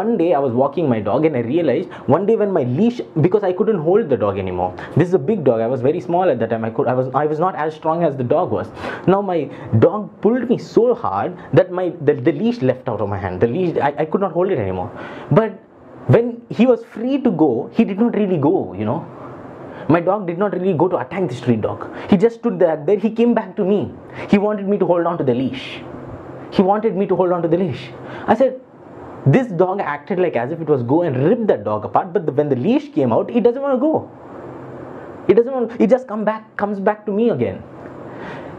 [0.00, 3.00] One day i was walking my dog and i realized one day when my leash
[3.20, 4.74] because i couldn't hold the dog anymore.
[4.96, 5.60] This is a big dog.
[5.60, 6.64] I was very small at that time.
[6.64, 8.68] I could i was i was not as strong as the dog was.
[9.06, 9.44] Now my
[9.78, 13.40] dog pulled me so hard that my the, the leash left out of my hand.
[13.40, 14.90] The leash I, I could not hold it anymore.
[15.30, 15.60] But
[16.06, 19.06] when he was free to go, he did not really go, you know.
[19.88, 21.90] My dog did not really go to attack the street dog.
[22.10, 22.82] He just stood there.
[22.84, 23.92] Then he came back to me.
[24.28, 25.82] He wanted me to hold on to the leash.
[26.52, 27.90] He wanted me to hold on to the leash.
[28.26, 28.60] I said,
[29.26, 32.12] this dog acted like as if it was go and rip that dog apart.
[32.12, 34.10] But the, when the leash came out, he doesn't want to go.
[35.26, 35.80] He doesn't want.
[35.80, 37.62] He just come back, comes back to me again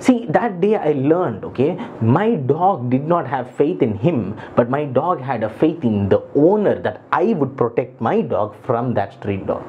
[0.06, 1.72] see that day i learned okay
[2.18, 4.20] my dog did not have faith in him
[4.56, 8.56] but my dog had a faith in the owner that i would protect my dog
[8.66, 9.64] from that street dog.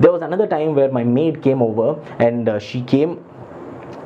[0.00, 3.22] There was another time where my maid came over and uh, she came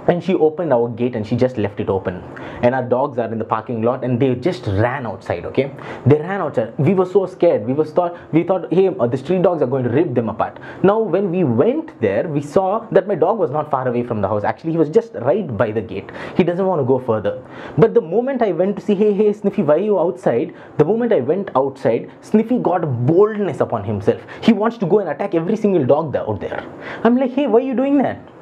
[0.09, 2.23] and she opened our gate and she just left it open.
[2.63, 5.73] And our dogs are in the parking lot and they just ran outside okay?
[6.07, 6.75] They ran outside.
[6.79, 7.67] We were so scared.
[7.67, 10.29] We was thought we thought hey uh, the street dogs are going to rip them
[10.29, 10.59] apart.
[10.83, 14.21] Now when we went there we saw that my dog was not far away from
[14.21, 14.45] the house.
[14.45, 16.11] Actually he was just right by the gate.
[16.37, 17.43] He doesn't want to go further.
[17.79, 20.55] But the moment i went to see hey hey sniffy why are you outside?
[20.79, 24.21] The moment i went outside sniffy got boldness upon himself.
[24.43, 26.65] He wants to go and attack every single dog out there.
[27.03, 28.34] I'm like hey why are you doing that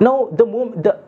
[0.00, 0.98] now the moment the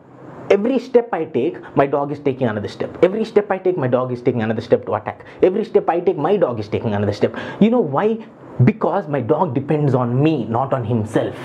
[0.50, 2.96] every step I take, my dog is taking another step.
[3.02, 5.24] Every step I take, my dog is taking another step to attack.
[5.42, 7.36] Every step I take, my dog is taking another step.
[7.60, 8.18] You know why?
[8.62, 11.36] Because my dog depends on me, not on himself.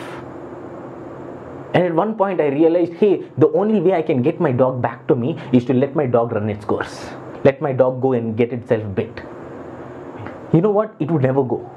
[1.73, 4.81] And at one point, I realized hey, the only way I can get my dog
[4.81, 7.09] back to me is to let my dog run its course.
[7.43, 9.21] Let my dog go and get itself bit.
[10.51, 10.95] You know what?
[10.99, 11.69] It would never go.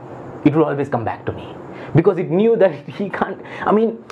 [0.44, 1.54] It would always come back to me
[1.94, 3.40] because it knew that he can't.
[3.66, 4.02] I mean,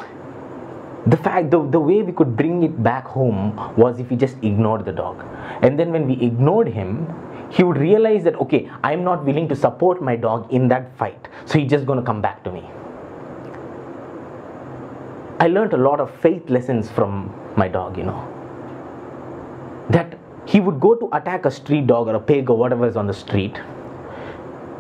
[1.07, 4.36] the fact the, the way we could bring it back home was if we just
[4.42, 5.24] ignored the dog.
[5.62, 7.09] And then when we ignored him
[7.51, 11.28] he would realize that okay i'm not willing to support my dog in that fight.
[11.46, 12.62] So he's just going to come back to me.
[15.40, 18.26] I learned a lot of faith lessons from my dog you know.
[19.88, 22.96] That he would go to attack a street dog or a pig or whatever is
[22.96, 23.59] on the street.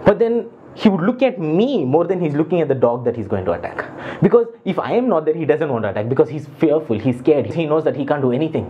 [0.04, 3.16] But then he would look at me more than he's looking at the dog that
[3.16, 3.84] he's going to attack.
[4.22, 7.18] Because if I am not there, he doesn't want to attack because he's fearful, he's
[7.18, 8.66] scared, he knows that he can't do anything.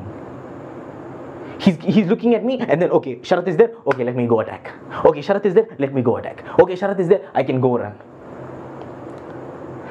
[1.61, 4.41] He's, he's looking at me and then, okay, Sharat is there, okay, let me go
[4.41, 4.73] attack.
[5.05, 6.43] Okay, Sharat is there, let me go attack.
[6.59, 7.99] Okay, Sharat is there, I can go run.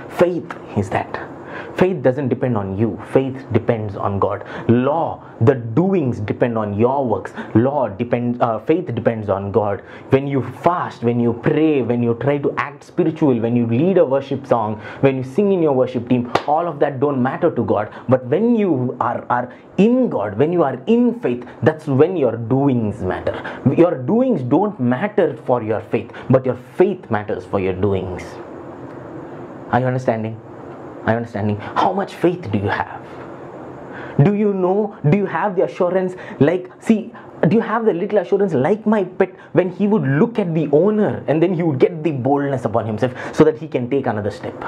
[0.10, 1.39] Faith is that.
[1.76, 4.46] Faith doesn't depend on you, faith depends on God.
[4.70, 7.34] Law, the doings depend on your works.
[7.56, 9.82] Law depends, uh, faith depends on God.
[10.10, 13.98] When you fast, when you pray, when you try to act spiritual, when you lead
[13.98, 17.52] a worship song, when you sing in your worship team, all of that don't matter
[17.52, 17.94] to God.
[18.08, 22.36] But when you are, are in God, when you are in faith, that's when your
[22.36, 23.36] doings matter.
[23.78, 28.24] Your doings don't matter for your faith, but your faith matters for your doings.
[29.72, 30.40] Are you understanding?
[31.10, 31.58] You understanding?
[31.58, 33.02] How much faith do you have?
[34.24, 34.98] Do you know?
[35.10, 36.16] Do you have the assurance?
[36.40, 37.12] Like, see,
[37.48, 40.68] do you have the little assurance like my pet when he would look at the
[40.72, 44.08] owner and then he would get the boldness upon himself so that he can take
[44.08, 44.60] another step?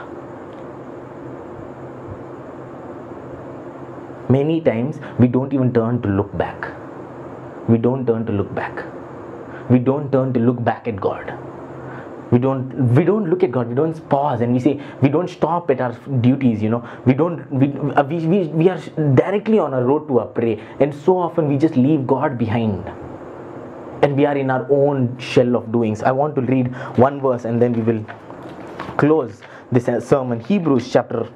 [4.30, 6.72] Many times we don't even turn to look back.
[7.68, 8.86] We don't turn to look back.
[9.70, 11.38] We don't turn to look back at God
[12.32, 15.30] we don't we don't look at god we don't pause and we say we don't
[15.30, 16.88] stop at our duties you know.
[17.06, 18.80] We don't we, uh, we, we, are
[19.16, 22.86] directly on a road to a prey and so often we just leave god behind.
[24.04, 26.02] And we are in our own shell of doings.
[26.02, 28.04] I want to read one verse and then we will
[28.98, 30.40] close this uh, sermon.
[30.40, 31.28] Hebrews chapter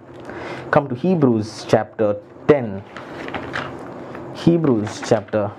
[0.72, 2.84] come to hebrews chapter 10
[4.36, 5.52] hebrews chapter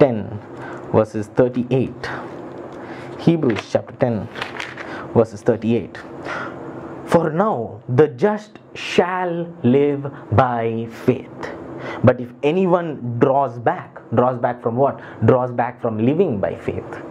[0.00, 0.40] 10
[0.92, 2.27] verses 38
[3.28, 4.26] Hebrews chapter 10,
[5.12, 5.98] verses 38.
[7.04, 11.28] For now the just shall live by faith.
[12.02, 14.98] But if anyone draws back, draws back from what?
[15.26, 17.02] Draws back from living by faith,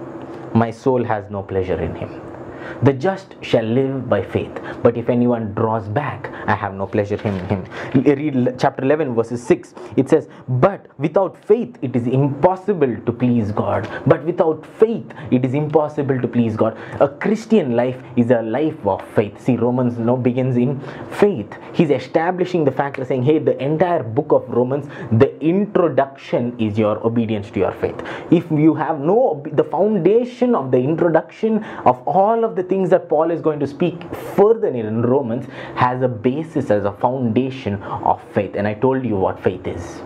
[0.55, 2.37] my soul has no pleasure in him.
[2.84, 4.51] The just shall live by faith,
[4.84, 7.65] but if anyone draws back, I have no pleasure in him.
[7.93, 9.74] Read chapter 11, verses 6.
[9.95, 13.89] It says, But without faith it is impossible to please God.
[14.05, 16.78] But without faith it is impossible to please God.
[16.99, 19.41] A Christian life is a life of faith.
[19.41, 20.80] See, Romans now begins in
[21.11, 21.51] faith.
[21.74, 27.05] He's establishing the fact saying, Hey, the entire book of Romans, the introduction is your
[27.05, 28.01] obedience to your faith.
[28.32, 33.08] If you have no, the foundation of the introduction of all of the things that
[33.08, 38.22] Paul is going to speak further in Romans has a basis as a foundation of
[38.34, 38.55] faith.
[38.55, 40.01] And I told you what faith is.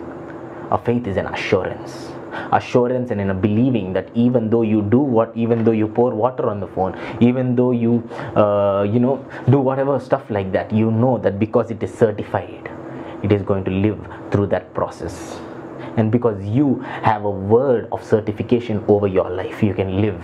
[0.70, 2.12] A faith is an assurance
[2.52, 6.14] assurance and in a believing that even though you do what even though you pour
[6.14, 8.02] water on the phone even though you
[8.36, 12.70] uh, you know do whatever stuff like that you know that because it is certified
[13.22, 14.00] it is going to live
[14.30, 15.38] through that process
[15.98, 20.20] and because you have a word of certification over your life you can live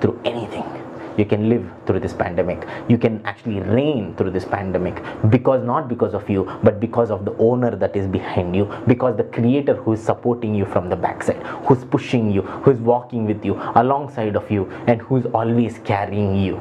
[0.00, 0.77] through anything
[1.18, 5.88] you can live through this pandemic you can actually reign through this pandemic because not
[5.88, 9.74] because of you but because of the owner that is behind you because the creator
[9.74, 14.36] who is supporting you from the backside who's pushing you who's walking with you alongside
[14.36, 16.56] of you and who's always carrying you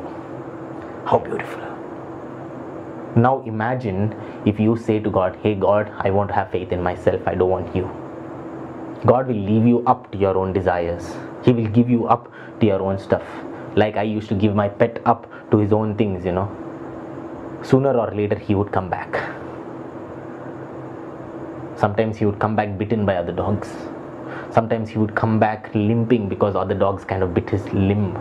[1.06, 1.68] how beautiful
[3.18, 4.14] now imagine
[4.46, 7.34] if you say to God, Hey God, I want to have faith in myself, I
[7.34, 7.90] don't want you.
[9.06, 11.16] God will leave you up to your own desires.
[11.44, 13.24] He will give you up to your own stuff.
[13.78, 16.50] Like I used to give my pet up to his own things, you know.
[17.64, 19.16] Sooner or later, he would come back.
[21.78, 23.70] Sometimes he would come back bitten by other dogs.
[24.52, 28.16] Sometimes he would come back limping because other dogs kind of bit his limb.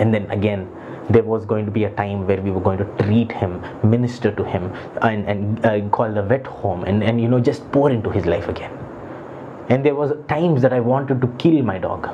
[0.00, 0.68] And then again,
[1.08, 4.32] there was going to be a time where we were going to treat him, minister
[4.32, 4.72] to him,
[5.02, 8.26] and, and uh, call the vet home, and, and you know just pour into his
[8.26, 8.72] life again.
[9.68, 12.08] And there was times that I wanted to kill my dog.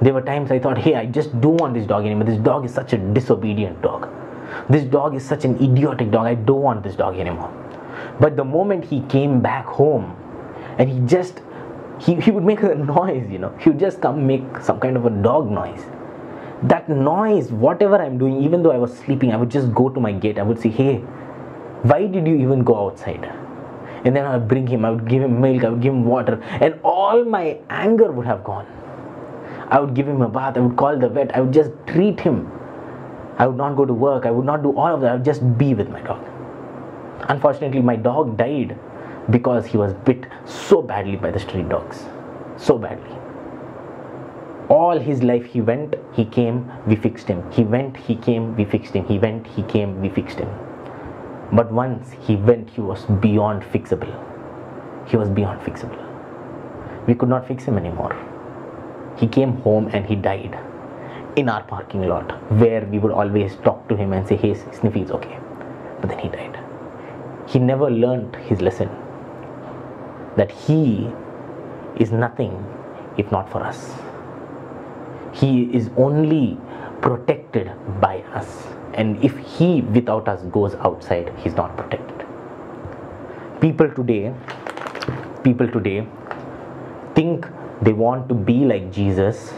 [0.00, 2.24] There were times I thought, hey, I just don't want this dog anymore.
[2.24, 4.08] This dog is such a disobedient dog.
[4.68, 6.26] This dog is such an idiotic dog.
[6.26, 7.50] I don't want this dog anymore.
[8.20, 10.16] But the moment he came back home,
[10.78, 11.40] and he just
[12.00, 14.96] he, he would make a noise, you know, he would just come make some kind
[14.96, 15.84] of a dog noise
[16.62, 20.00] that noise, whatever I'm doing, even though I was sleeping, I would just go to
[20.00, 20.38] my gate.
[20.38, 20.98] I would say, Hey,
[21.82, 23.24] why did you even go outside?
[24.04, 26.04] And then I would bring him, I would give him milk, I would give him
[26.04, 28.66] water, and all my anger would have gone.
[29.68, 32.20] I would give him a bath, I would call the vet, I would just treat
[32.20, 32.50] him.
[33.38, 35.24] I would not go to work, I would not do all of that, I would
[35.24, 36.24] just be with my dog.
[37.28, 38.78] Unfortunately, my dog died
[39.30, 42.04] because he was bit so badly by the street dogs.
[42.56, 43.16] So badly
[44.68, 48.64] all his life he went he came we fixed him he went he came we
[48.64, 50.48] fixed him he went he came we fixed him
[51.52, 54.12] but once he went he was beyond fixable
[55.06, 58.14] he was beyond fixable we could not fix him anymore
[59.16, 60.58] he came home and he died
[61.36, 65.02] in our parking lot where we would always talk to him and say hey sniffy
[65.02, 65.38] is okay.
[66.00, 66.58] But then he died.
[67.48, 68.88] He never learned his lesson
[70.36, 71.10] that he
[71.96, 72.52] is nothing
[73.16, 73.94] if not for us.
[75.32, 76.58] He is only
[77.00, 78.66] protected by us.
[78.94, 82.26] And if he without us goes outside he's not protected.
[83.60, 84.34] People today
[85.42, 86.06] people today
[87.14, 87.46] think
[87.82, 89.52] they want to be like jesus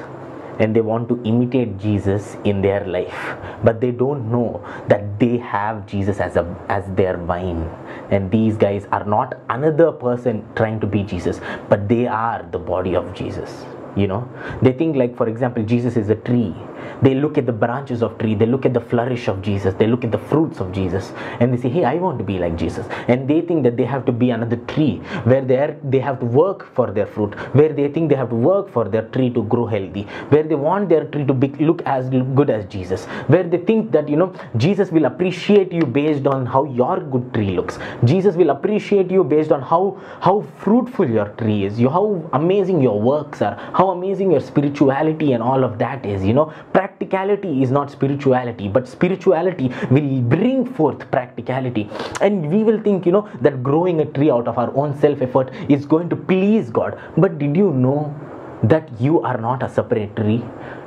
[0.59, 3.37] and they want to imitate jesus in their life.
[3.65, 7.63] But they don't know that they have jesus as a as their vine.
[8.11, 12.59] And these guys are not another person trying to be jesus but they are the
[12.59, 13.65] body of jesus.
[13.97, 14.29] You know?
[14.63, 16.55] They think like for example jesus is a tree
[17.03, 18.35] they look at the branches of tree.
[18.35, 19.75] They look at the flourish of jesus.
[19.75, 21.13] They look at the fruits of jesus.
[21.41, 22.87] And they say hey i want to be like jesus.
[23.09, 26.21] And they think that they have to be another tree where they are they have
[26.21, 29.31] to work for their fruit where they think they have to work for their tree
[29.31, 33.05] to grow healthy where they want their tree to be, look as good as jesus
[33.33, 37.33] where they think that you know jesus will appreciate you based on how your good
[37.35, 37.79] tree looks.
[38.05, 42.81] Jesus will appreciate you based on how how fruitful your tree is you how amazing
[42.81, 47.63] your works are how amazing your spirituality and all of that is you know practicality
[47.63, 51.89] is not spirituality but spirituality will bring forth practicality
[52.21, 55.23] and we will think you know that growing a tree out of our own self
[55.23, 57.99] effort is going to please god but did you know
[58.69, 60.43] that you are not a separate tree?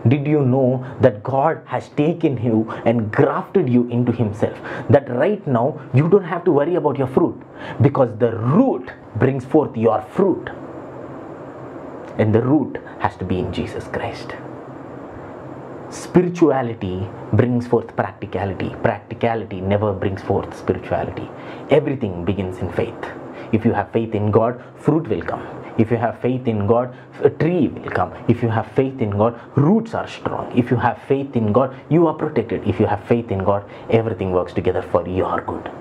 [0.07, 4.57] Did you know that God has taken you and grafted you into Himself?
[4.89, 7.39] That right now you don't have to worry about your fruit
[7.81, 10.49] because the root brings forth your fruit.
[12.17, 14.33] And the root has to be in Jesus Christ.
[15.89, 18.75] Spirituality brings forth practicality.
[18.83, 21.29] Practicality never brings forth spirituality.
[21.69, 23.05] Everything begins in faith.
[23.53, 25.47] If you have faith in God, fruit will come.
[25.77, 28.11] If you have faith in God, a tree will come.
[28.27, 30.51] If you have faith in God, roots are strong.
[30.57, 32.67] If you have faith in God, you are protected.
[32.67, 35.71] If you have faith in God, everything works together for your good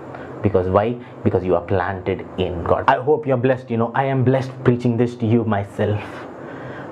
[0.42, 0.92] because why
[1.24, 4.52] because you are planted in god i hope you're blessed you know i am blessed
[4.64, 5.98] preaching this to you myself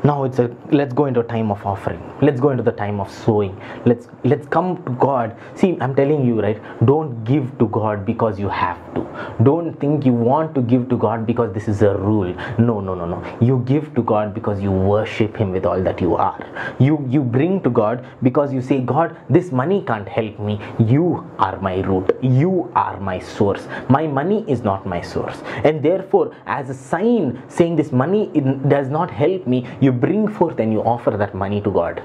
[0.04, 2.00] now it's a let's go into a time of offering.
[2.20, 3.58] Let's go into the time of sowing.
[3.86, 5.34] Let's let's come to god.
[5.54, 6.60] See i'm telling you right?
[6.84, 9.06] Don't give to god because you have to.
[9.42, 12.34] Don't think you want to give to god because this is a rule.
[12.58, 13.22] No no no no.
[13.40, 16.38] You give to god because you worship him with all that you are.
[16.78, 20.60] You you bring to god because you say god this money can't help me.
[20.78, 22.14] You are my root.
[22.20, 23.66] You are my source.
[23.88, 25.42] My money is not my source.
[25.64, 28.26] And therefore as a sign saying this money
[28.68, 32.02] does not help me you bring forth and you offer that money to God.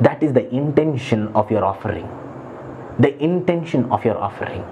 [0.00, 2.08] That is the intention of your offering.
[2.98, 4.64] The intention of your offering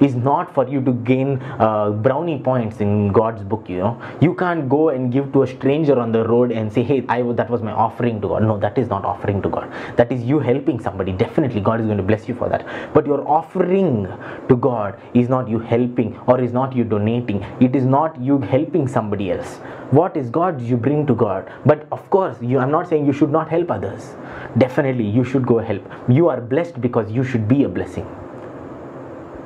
[0.00, 3.68] is not for you to gain uh, brownie points in God's book.
[3.68, 6.82] You know, you can't go and give to a stranger on the road and say,
[6.82, 9.72] "Hey, I that was my offering to God." No, that is not offering to God.
[9.96, 11.12] That is you helping somebody.
[11.12, 12.66] Definitely, God is going to bless you for that.
[12.94, 14.06] But your offering
[14.48, 17.42] to God is not you helping or is not you donating.
[17.60, 19.56] It is not you helping somebody else.
[19.90, 21.50] What is God you bring to God?
[21.64, 22.58] But of course, you.
[22.58, 24.14] I'm not saying you should not help others.
[24.58, 25.82] Definitely, you should go help.
[26.08, 28.06] You are blessed because you should be a blessing.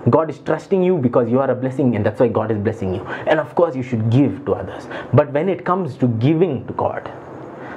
[0.09, 2.95] God is trusting you because you are a blessing, and that's why God is blessing
[2.95, 3.03] you.
[3.03, 4.89] And of course, you should give to others.
[5.13, 7.13] But when it comes to giving to God,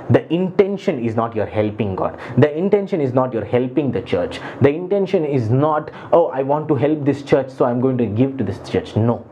[0.10, 2.20] the intention is not you're helping God.
[2.38, 4.40] The intention is not you're helping the church.
[4.62, 8.06] The intention is not, oh, I want to help this church, so I'm going to
[8.06, 8.96] give to this church.
[8.96, 9.26] No.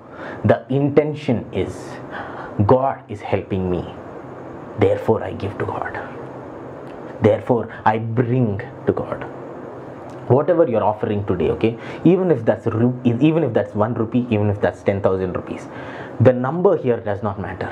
[0.46, 1.90] The intention is,
[2.66, 3.94] God is helping me.
[4.80, 6.00] Therefore, I give to God.
[7.22, 9.41] Therefore, I bring to God
[10.36, 11.78] whatever you're offering today okay?
[12.04, 15.68] Even if that's even if that's 1 rupee even if that's 10000 rupees
[16.20, 17.72] the number here does not matter.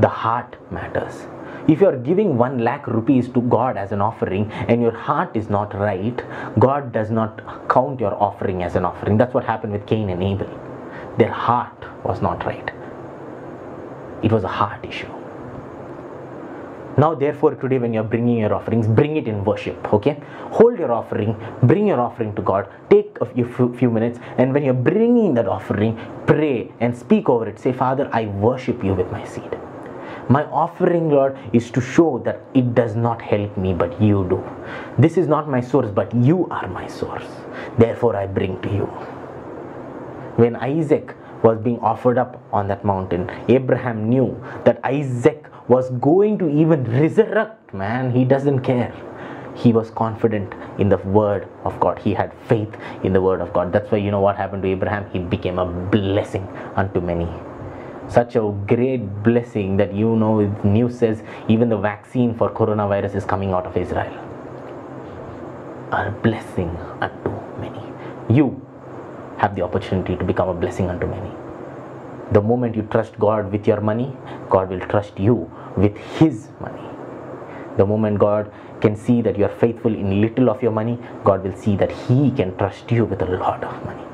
[0.00, 1.26] The heart matters.
[1.68, 5.36] If you are giving 1 lakh rupees to god as an offering and your heart
[5.42, 6.22] is not right
[6.58, 9.16] god does not count your offering as an offering.
[9.16, 10.54] That's what happened with cain and abel.
[11.18, 12.72] Their heart was not right.
[14.22, 15.23] It was a heart issue
[16.96, 20.20] now therefore today when you're bringing your offerings bring it in worship okay?
[20.52, 24.64] Hold your offering bring your offering to god take a few, few minutes and when
[24.64, 27.58] you're bringing that offering pray and speak over it.
[27.58, 29.58] Say father i worship you with my seed.
[30.28, 34.42] My offering lord is to show that it does not help me but you do.
[34.98, 37.26] This is not my source but you are my source.
[37.78, 38.86] Therefore i bring to you.
[40.36, 41.14] When isaac
[41.44, 44.28] was being offered up on that mountain abraham knew
[44.64, 48.10] that isaac was going to even resurrect, man.
[48.10, 48.92] He doesn't care.
[49.54, 51.98] He was confident in the word of God.
[51.98, 53.72] He had faith in the word of God.
[53.72, 55.08] That's why you know what happened to Abraham?
[55.10, 57.28] He became a blessing unto many.
[58.08, 63.24] Such a great blessing that you know, news says even the vaccine for coronavirus is
[63.24, 64.12] coming out of Israel.
[65.92, 67.80] A blessing unto many.
[68.28, 68.60] You
[69.38, 71.30] have the opportunity to become a blessing unto many.
[72.32, 74.16] The moment you trust God with your money,
[74.48, 76.88] God will trust you with His money.
[77.76, 81.44] The moment God can see that you are faithful in little of your money, God
[81.44, 84.04] will see that He can trust you with a lot of money.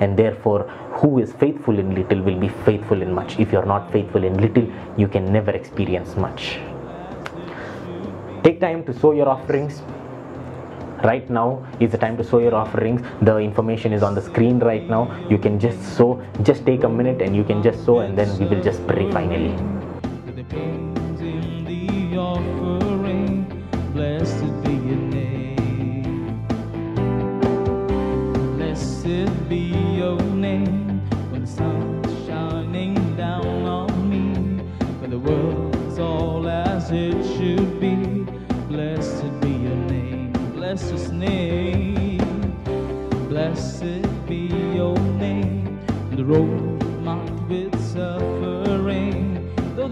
[0.00, 0.64] And therefore,
[0.94, 3.38] who is faithful in little will be faithful in much.
[3.38, 4.66] If you are not faithful in little,
[4.96, 6.58] you can never experience much.
[8.42, 9.82] Take time to sow your offerings
[11.04, 13.02] right now is the time to sow your offerings.
[13.22, 15.10] The information is on the screen right now.
[15.28, 18.28] You can just sow just take a minute and you can just sow and then
[18.38, 19.81] we will just pray finally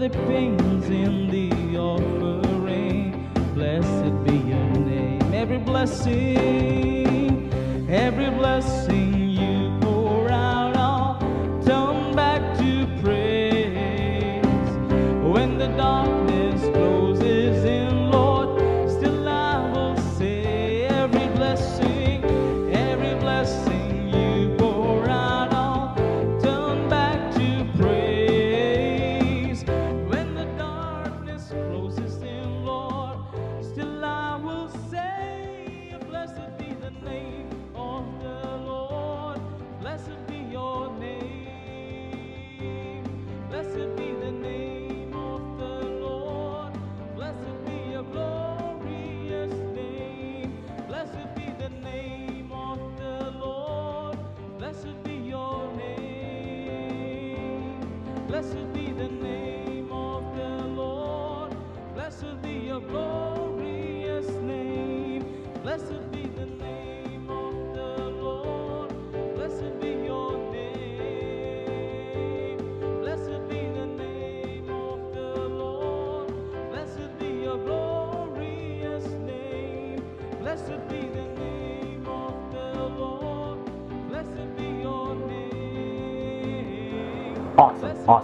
[0.01, 3.29] the pains in the offering.
[3.53, 5.21] Blessed be your name.
[5.31, 7.53] Every blessing,
[7.87, 9.00] every blessing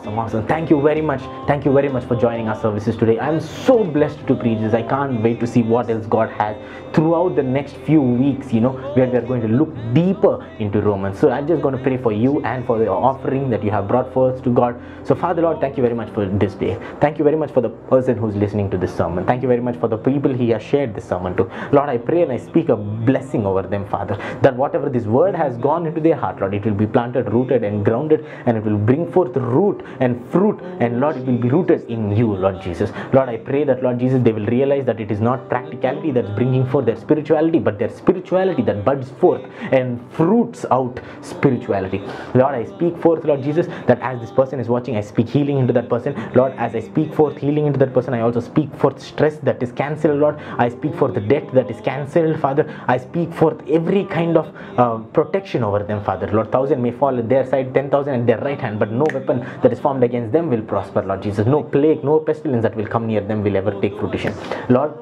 [0.08, 0.48] Awesome, awesome.
[0.48, 1.20] Thank you very much.
[1.48, 3.20] Thank you very much for joining our services today.
[3.20, 4.74] I'm so blessed to preach this.
[4.74, 6.56] I can't wait to see what else God has
[6.98, 10.82] throughout the next few weeks, you know, where we are going to look deeper into
[10.82, 11.20] Romans.
[11.20, 13.88] So I'm just going to pray for you and for the offering that you have
[13.88, 14.82] brought forth to God.
[15.04, 16.76] So, Father Lord, thank you very much for this day.
[17.00, 19.28] Thank you very much for the person who's listening to this sermon.
[19.28, 21.44] Thank you very much for the people he has shared this sermon to.
[21.72, 25.36] Lord, I pray and I speak a blessing over them, Father, that whatever this word
[25.36, 28.64] has gone into their heart, Lord, it will be planted, rooted, and grounded, and it
[28.64, 32.60] will bring forth root and fruit, and Lord, it will be rooted in you, Lord
[32.60, 32.92] Jesus.
[33.14, 36.30] Lord, I pray that, Lord Jesus, they will realize that it is not practicality that's
[36.32, 42.00] bringing forth their spirituality, but their spirituality that buds forth and fruits out spirituality.
[42.34, 45.60] Lord, I speak forth, Lord Jesus, that as this person is watching, I speak healing
[45.60, 46.16] into that person.
[46.34, 49.62] Lord, as I speak forth healing into that person, I also speak forth stress that
[49.62, 50.40] is cancelled, Lord.
[50.58, 52.66] I speak forth the debt that is cancelled, Father.
[52.88, 54.48] I speak forth every kind of
[54.80, 56.28] uh, protection over them, Father.
[56.32, 59.06] Lord, thousand may fall at their side, ten thousand at their right hand, but no
[59.14, 61.46] weapon that is formed against them will prosper, Lord Jesus.
[61.46, 64.34] No plague, no pestilence that will come near them will ever take fruition.
[64.70, 64.94] Lord,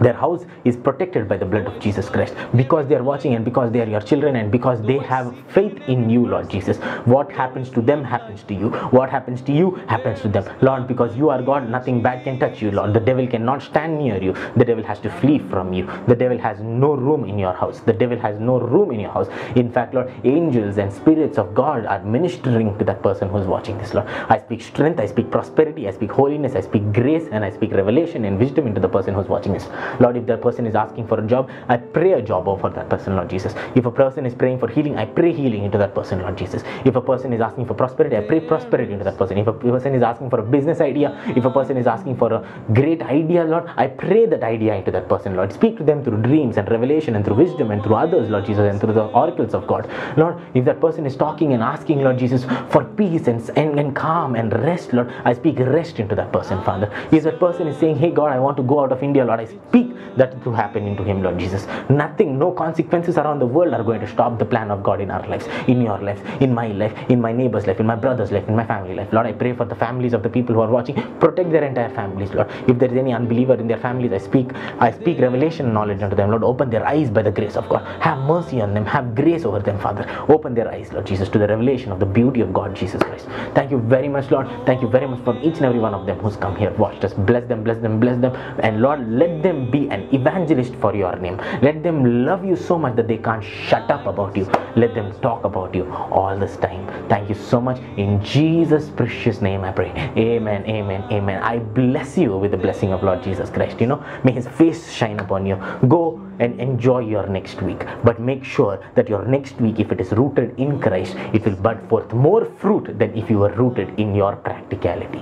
[0.00, 3.44] their house is protected by the blood of Jesus Christ because they are watching and
[3.44, 6.78] because they are your children and because they have faith in you, Lord Jesus.
[7.04, 8.70] What happens to them happens to you.
[8.90, 12.38] What happens to you happens to them, Lord, because you are God, nothing bad can
[12.38, 12.94] touch you, Lord.
[12.94, 15.88] The devil cannot stand near you, the devil has to flee from you.
[16.06, 19.12] The devil has no room in your house, the devil has no room in your
[19.12, 19.28] house.
[19.56, 23.78] In fact, Lord, angels and spirits of God are ministering to that person who's watching
[23.78, 24.06] this, Lord.
[24.06, 27.72] I speak strength, I speak prosperity, I speak holiness, I speak grace, and I speak
[27.72, 29.66] revelation and wisdom into the person who's watching this.
[30.00, 32.88] Lord, if that person is asking for a job, I pray a job over that
[32.88, 33.54] person, Lord Jesus.
[33.74, 36.62] If a person is praying for healing, I pray healing into that person, Lord Jesus.
[36.84, 39.38] If a person is asking for prosperity, I pray prosperity into that person.
[39.38, 42.32] If a person is asking for a business idea, if a person is asking for
[42.32, 45.52] a great idea, Lord, I pray that idea into that person, Lord.
[45.52, 48.70] Speak to them through dreams and revelation and through wisdom and through others, Lord Jesus,
[48.70, 49.88] and through the oracles of God.
[50.16, 53.94] Lord, if that person is talking and asking, Lord Jesus, for peace and, and, and
[53.94, 56.90] calm and rest, Lord, I speak rest into that person, Father.
[57.12, 59.40] If that person is saying, Hey God, I want to go out of India, Lord,
[59.40, 61.66] I speak speak that to happen into him, Lord Jesus.
[61.88, 65.10] Nothing, no consequences around the world are going to stop the plan of God in
[65.10, 68.30] our lives, in your life, in my life, in my neighbor's life, in my brother's
[68.32, 69.12] life, in my family life.
[69.12, 70.96] Lord, I pray for the families of the people who are watching.
[71.20, 72.50] Protect their entire families, Lord.
[72.68, 76.16] If there is any unbeliever in their families, I speak, I speak revelation knowledge unto
[76.16, 76.30] them.
[76.30, 77.84] Lord, open their eyes by the grace of God.
[78.02, 78.86] Have mercy on them.
[78.86, 80.06] Have grace over them, Father.
[80.28, 83.26] Open their eyes, Lord Jesus, to the revelation of the beauty of God, Jesus Christ.
[83.54, 84.48] Thank you very much, Lord.
[84.66, 87.04] Thank you very much for each and every one of them who's come here, watched
[87.04, 87.12] us.
[87.14, 88.34] Bless them, bless them, bless them.
[88.60, 91.36] And Lord, let them be an evangelist for your name.
[91.62, 94.44] Let them love you so much that they can't shut up about you.
[94.76, 96.86] Let them talk about you all this time.
[97.08, 97.78] Thank you so much.
[97.96, 99.90] In Jesus' precious name, I pray.
[100.16, 101.42] Amen, amen, amen.
[101.42, 103.80] I bless you with the blessing of Lord Jesus Christ.
[103.80, 105.56] You know, may his face shine upon you.
[105.88, 107.84] Go and enjoy your next week.
[108.04, 111.56] But make sure that your next week, if it is rooted in Christ, it will
[111.56, 115.20] bud forth more fruit than if you were rooted in your practicality.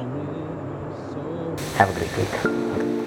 [1.77, 3.06] Have a great week.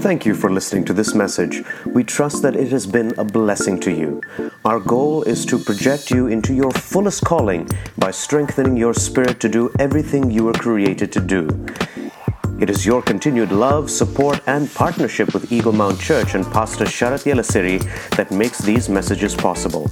[0.00, 1.64] Thank you for listening to this message.
[1.84, 4.20] We trust that it has been a blessing to you.
[4.64, 7.68] Our goal is to project you into your fullest calling
[7.98, 11.66] by strengthening your spirit to do everything you were created to do.
[12.58, 17.24] It is your continued love, support, and partnership with Eagle Mount Church and Pastor Sharat
[17.24, 17.82] Yelasiri
[18.16, 19.90] that makes these messages possible.